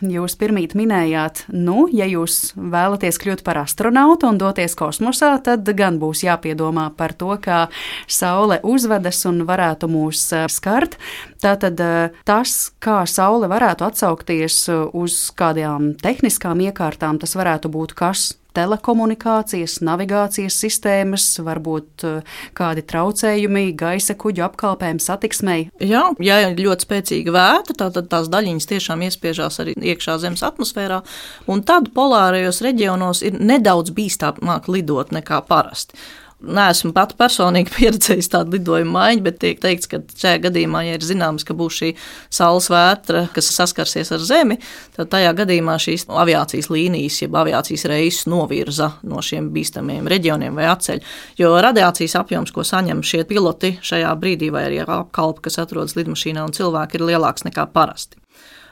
[0.04, 6.00] Jūs pirmīt minējāt, nu, ja jūs vēlaties kļūt par astronautu un doties kosmosā, tad gan
[6.02, 7.66] būs jāpiedomā par to, kā
[8.06, 10.98] Saule uzvedas un varētu mūs eh, skart.
[11.42, 14.64] Tātad eh, tas, kā Saule varētu atsaukties
[14.96, 23.70] uz kādām tehniskām iekārtām, tas varētu būt kas telekomunikācijas, navigācijas sistēmas, varbūt eh, kādi traucējumi
[23.78, 25.68] gaisa kuģu apkalpēm, satiksmei.
[25.82, 31.02] Jā, ja ir ļoti spēcīga vētra, tad tās daļiņas tiešām iespiežās arī iekšā Zemes atmosfērā,
[31.50, 35.98] un tad polārajos reģionos ir nedaudz bīstamāk lidot nekā parasti.
[36.46, 41.06] Neesmu pat personīgi pieredzējis tādu lidojumu maiņu, bet tiek teikts, ka šajā gadījumā, ja ir
[41.06, 41.92] zināms, ka būs šī
[42.32, 44.58] saules vētra, kas saskarsies ar Zemi,
[44.96, 50.68] tad tajā gadījumā šīs aviācijas līnijas, jeb aviācijas reisus novirza no šiem bīstamiem reģioniem vai
[50.72, 51.02] atceļ.
[51.40, 56.46] Jo radiācijas apjoms, ko saņem šie piloti šajā brīdī, vai arī apkalpi, kas atrodas lidmašīnā
[56.46, 58.20] un cilvēki, ir lielāks nekā parasti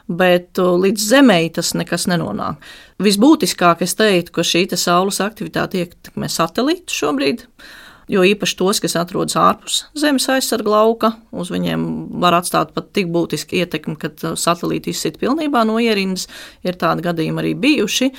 [0.09, 2.61] bet līdz Zemē tas nekas nenonāk.
[3.03, 7.47] Visbūtiskāk es teiktu, ka šī saules aktivitāte ietekmē satelītus šobrīd.
[8.11, 11.85] Jo īpaši tos, kas atrodas ārpus Zemes aizsarga lauka, uz viņiem
[12.21, 16.29] var atstāt pat tik būtisku ietekmi, ka uh, satelīti izsit pilnībā no ierindas.
[16.67, 18.11] Ir tādi gadījumi arī bijuši,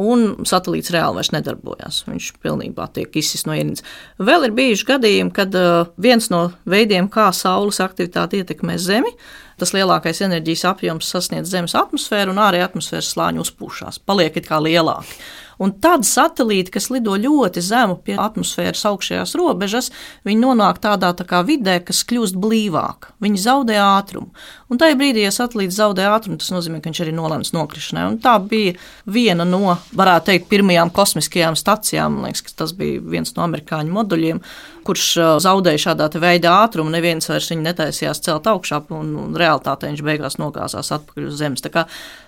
[0.00, 2.02] un satelīts reāli vairs nedarbojas.
[2.08, 3.84] Viņš pilnībā tiek izsists no ierīces.
[4.18, 9.12] Vēl ir bijuši gadījumi, kad uh, viens no veidiem, kā saules aktivitāte ietekmē Zemi,
[9.60, 14.58] tas lielākais enerģijas apjoms sasniedz Zemes atmosfēru un ārējā atmosfēras slāņu uzpūšās, paliek it kā
[14.64, 15.20] lielāki.
[15.62, 19.90] Un tad satelīti, kas lido ļoti zemu pie atmosfēras augšējās robežas,
[20.26, 23.12] viņi nonāk tādā tā kā vidē, kas kļūst blīvāk.
[23.24, 24.32] Viņi zaudē ātrumu.
[24.72, 28.06] Un tajā brīdī, ja satelīts zaudē ātrumu, tas nozīmē, ka viņš arī nolēms nokrišanai.
[28.10, 28.74] Un tā bija
[29.06, 32.16] viena no, varētu teikt, pirmajām kosmiskajām stacijām.
[32.18, 34.40] Man liekas, tas bija viens no amerikāņu moduļiem,
[34.84, 35.06] kurš
[35.44, 36.92] zaudēja šādā veidā ātrumu.
[36.94, 41.64] Neviens vairs viņu netaisījās celt augšā, un, un realitātē viņš beigās nogāzās atpakaļ uz Zemes.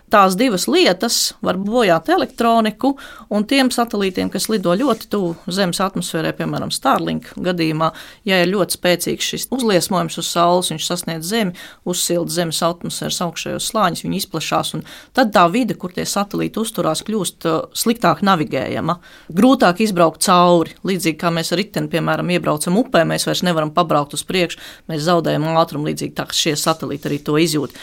[0.06, 2.92] Tās divas lietas var bojāt elektroniku,
[3.26, 7.88] un tiem satelītiem, kas lido ļoti tuvu Zemes atmosfērai, piemēram, Starlink gadījumā,
[8.28, 13.66] ja ir ļoti spēcīgs šis uzliesmojums uz Saules, viņš sasniedz Zemi, uzsilda Zemes atmosfēras augšējos
[13.72, 14.86] slāņus, viņi izplatās, un
[15.16, 19.00] tad tā vide, kur tie satelīti uzturās, kļūst uh, sliktāk navigējama,
[19.34, 20.78] grūtāk izbraukt cauri.
[20.86, 25.02] Līdzīgi kā mēs ar riteni, piemēram, iebraucam upē, mēs vairs nevaram pabraukt uz priekšu, mēs
[25.10, 27.74] zaudējam ātrumu, līdzīgi tā, ka šie satelīti arī to izjūt.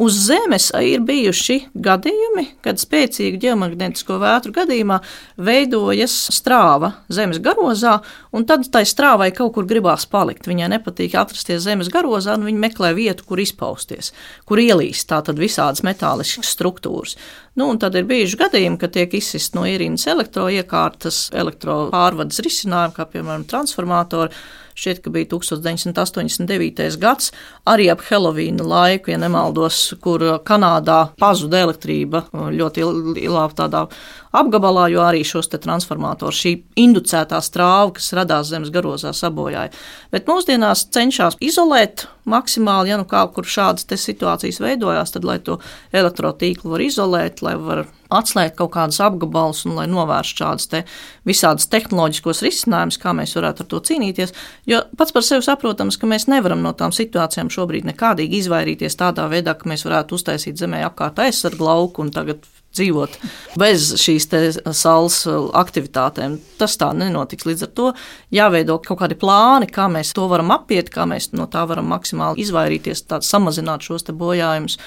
[0.00, 4.98] Uz Zemes ir bijuši gadījumi, kad spēcīgu ģeomagnētisko vētru gadījumā
[5.36, 7.98] veidojas strāva Zemes garozā,
[8.32, 10.48] un tad tai strāvai kaut kur gribās palikt.
[10.48, 14.14] Viņai nepatīk atrasties Zemes garozā, un viņa meklē vietu, kur izpausties,
[14.48, 17.18] kur ielīst tātad visādas metāliskas struktūras.
[17.60, 23.44] Nu, tad ir bijuši gadījumi, kad tiek izsist no ierīnas elektroiekārtas, elektropārvades risinājumi, kā piemēram
[23.50, 24.32] transformatori
[24.72, 26.96] Šķiet, ka bija 1989.
[27.02, 27.32] gads,
[27.68, 32.86] arī ap Helovīna laiku, ja nemaldos, kur Kanādā pazuda elektrība ļoti
[33.26, 33.86] ilgā tādā
[34.32, 39.72] apgabalā, jo arī šos transformatorus, šī inducētā strāva, kas radās zemes garozā, sabojāja.
[40.12, 45.58] Bet mūsdienās cenšas izolēt maksimāli, ja nu kā kur šādas situācijas veidojās, tad lai to
[45.92, 50.82] elektrotīklu var izolēt, lai var atslēgt kaut kādus apgabalus un lai novērstu šādas te
[51.28, 54.34] visādas tehnoloģiskos risinājumus, kā mēs varētu ar to cīnīties.
[54.68, 59.28] Jo pats par sevi saprotams, ka mēs nevaram no tām situācijām šobrīd nekādīgi izvairīties tādā
[59.32, 62.44] veidā, ka mēs varētu uztaisīt zemē apkārt aizsargu lauku un tagad
[62.76, 63.18] dzīvot
[63.60, 64.28] bez šīs
[64.76, 65.20] saules
[65.62, 66.38] aktivitātēm.
[66.60, 67.46] Tas tā nenotiks.
[67.48, 67.88] Līdz ar to
[68.34, 72.44] jāveido kaut kādi plāni, kā mēs to varam apiet, kā mēs no tā varam maksimāli
[72.46, 74.78] izvairīties, samazināt šos bojājumus.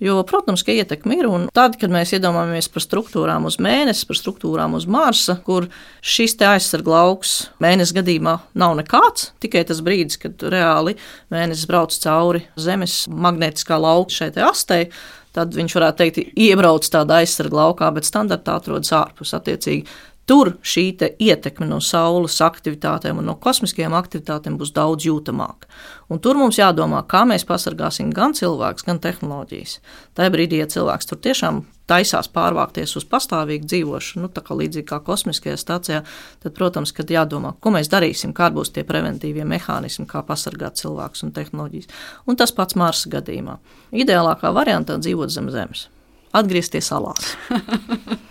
[0.00, 1.26] Jo, protams, ka ietekme ir.
[1.28, 5.66] Un tad, kad mēs iedomājamies par struktūrām uz mēnesi, par struktūrām uz Marsa, kur
[6.00, 10.96] šis aizsarga lauks mēnesis gadījumā nav nekāds, tikai tas brīdis, kad reāli
[11.28, 14.88] mēnesis brauc cauri Zemes magnētiskā lauka šai astei,
[15.36, 19.34] tad viņš varētu teikt, iebrauc tādā aizsarga laukā, bet standartā atrodas ārpus.
[19.36, 19.86] Attiecīgi,
[20.30, 20.84] tur šī
[21.18, 25.70] ietekme no Saules aktivitātēm un no kosmiskajām aktivitātēm būs daudz jūtamāka.
[26.10, 29.78] Un tur mums jādomā, kā mēs pasargāsim gan cilvēkus, gan tehnoloģijas.
[30.18, 34.88] Tajā brīdī, ja cilvēks tur tiešām taisās pārvākties uz pastāvīgu dzīvošanu, nu, tā kā līdzīgi
[34.88, 36.00] kā kosmiskajā stācijā,
[36.42, 41.26] tad, protams, kad jādomā, ko mēs darīsim, kādi būs tie preventīvie mehānismi, kā pasargāt cilvēkus
[41.26, 41.92] un tehnoloģijas.
[42.30, 43.58] Un tas pats Marsa gadījumā.
[43.90, 45.88] Ideālākā variantā dzīvot zem zemes,
[46.36, 47.34] atgriezties salās.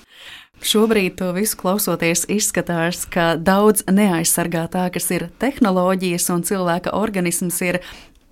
[0.59, 7.79] Šobrīd to visu klausoties, izskatās, ka daudz neaizsargātākas ir tehnoloģijas un cilvēka organisms ir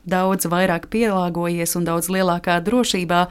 [0.08, 3.22] daudz vairāk pielāgojies un daudz lielākā drošībā.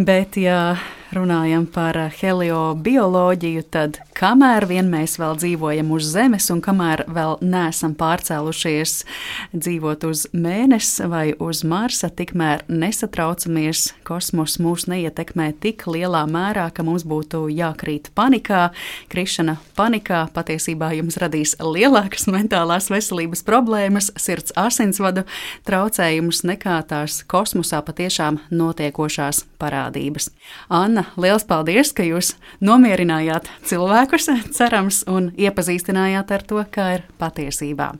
[0.00, 0.78] Bet, ja
[1.14, 7.94] runājam par heliobioloģiju, tad kamēr vien mēs vēl dzīvojam uz Zemes un kamēr vēl neesam
[7.98, 8.94] pārcēlušies
[9.54, 16.84] dzīvot uz Mēnesi vai uz Marsa, tikmēr nesatraucamies, kosmos mūs neietekmē tik lielā mērā, ka
[16.86, 18.68] mums būtu jākrīt panikā.
[19.10, 25.26] Krišana panikā patiesībā jums radīs lielākas mentālās veselības problēmas, sirds asinsvadu
[25.68, 30.30] traucējumus nekā tās kosmosā patiešām notiekošās parādības.
[30.68, 32.34] Anna, liels paldies, ka jūs
[32.64, 37.94] nomierinājāt cilvēkus, cerams, un iepazīstinājāt ar to, kā ir patiesībā.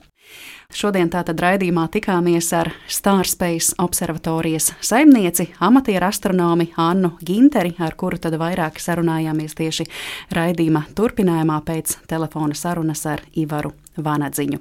[0.71, 8.39] Šodien tātad raidījumā tikāmies ar Starspace observatorijas saimnieci, amatieru astronomi Annu Ginteri, ar kuru tad
[8.39, 9.89] vairāk sarunājāmies tieši
[10.37, 14.61] raidījuma turpinājumā pēc telefona sarunas ar Ivaru Vanadziņu.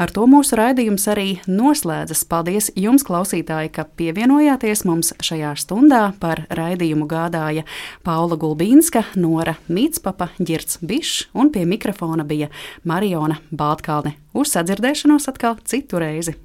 [0.00, 2.24] Ar to mūsu raidījums arī noslēdzas.
[2.30, 6.04] Paldies jums, klausītāji, ka pievienojāties mums šajā stundā.
[6.22, 7.66] Par raidījumu gādāja
[8.06, 12.52] Paula Gulbīnska, Nora Mītspapa, Girts Bišs un pie mikrofona bija
[12.84, 14.16] Mariona Baltkalne.
[14.32, 16.38] Uz sadzirdēšanos atkal citu reizi!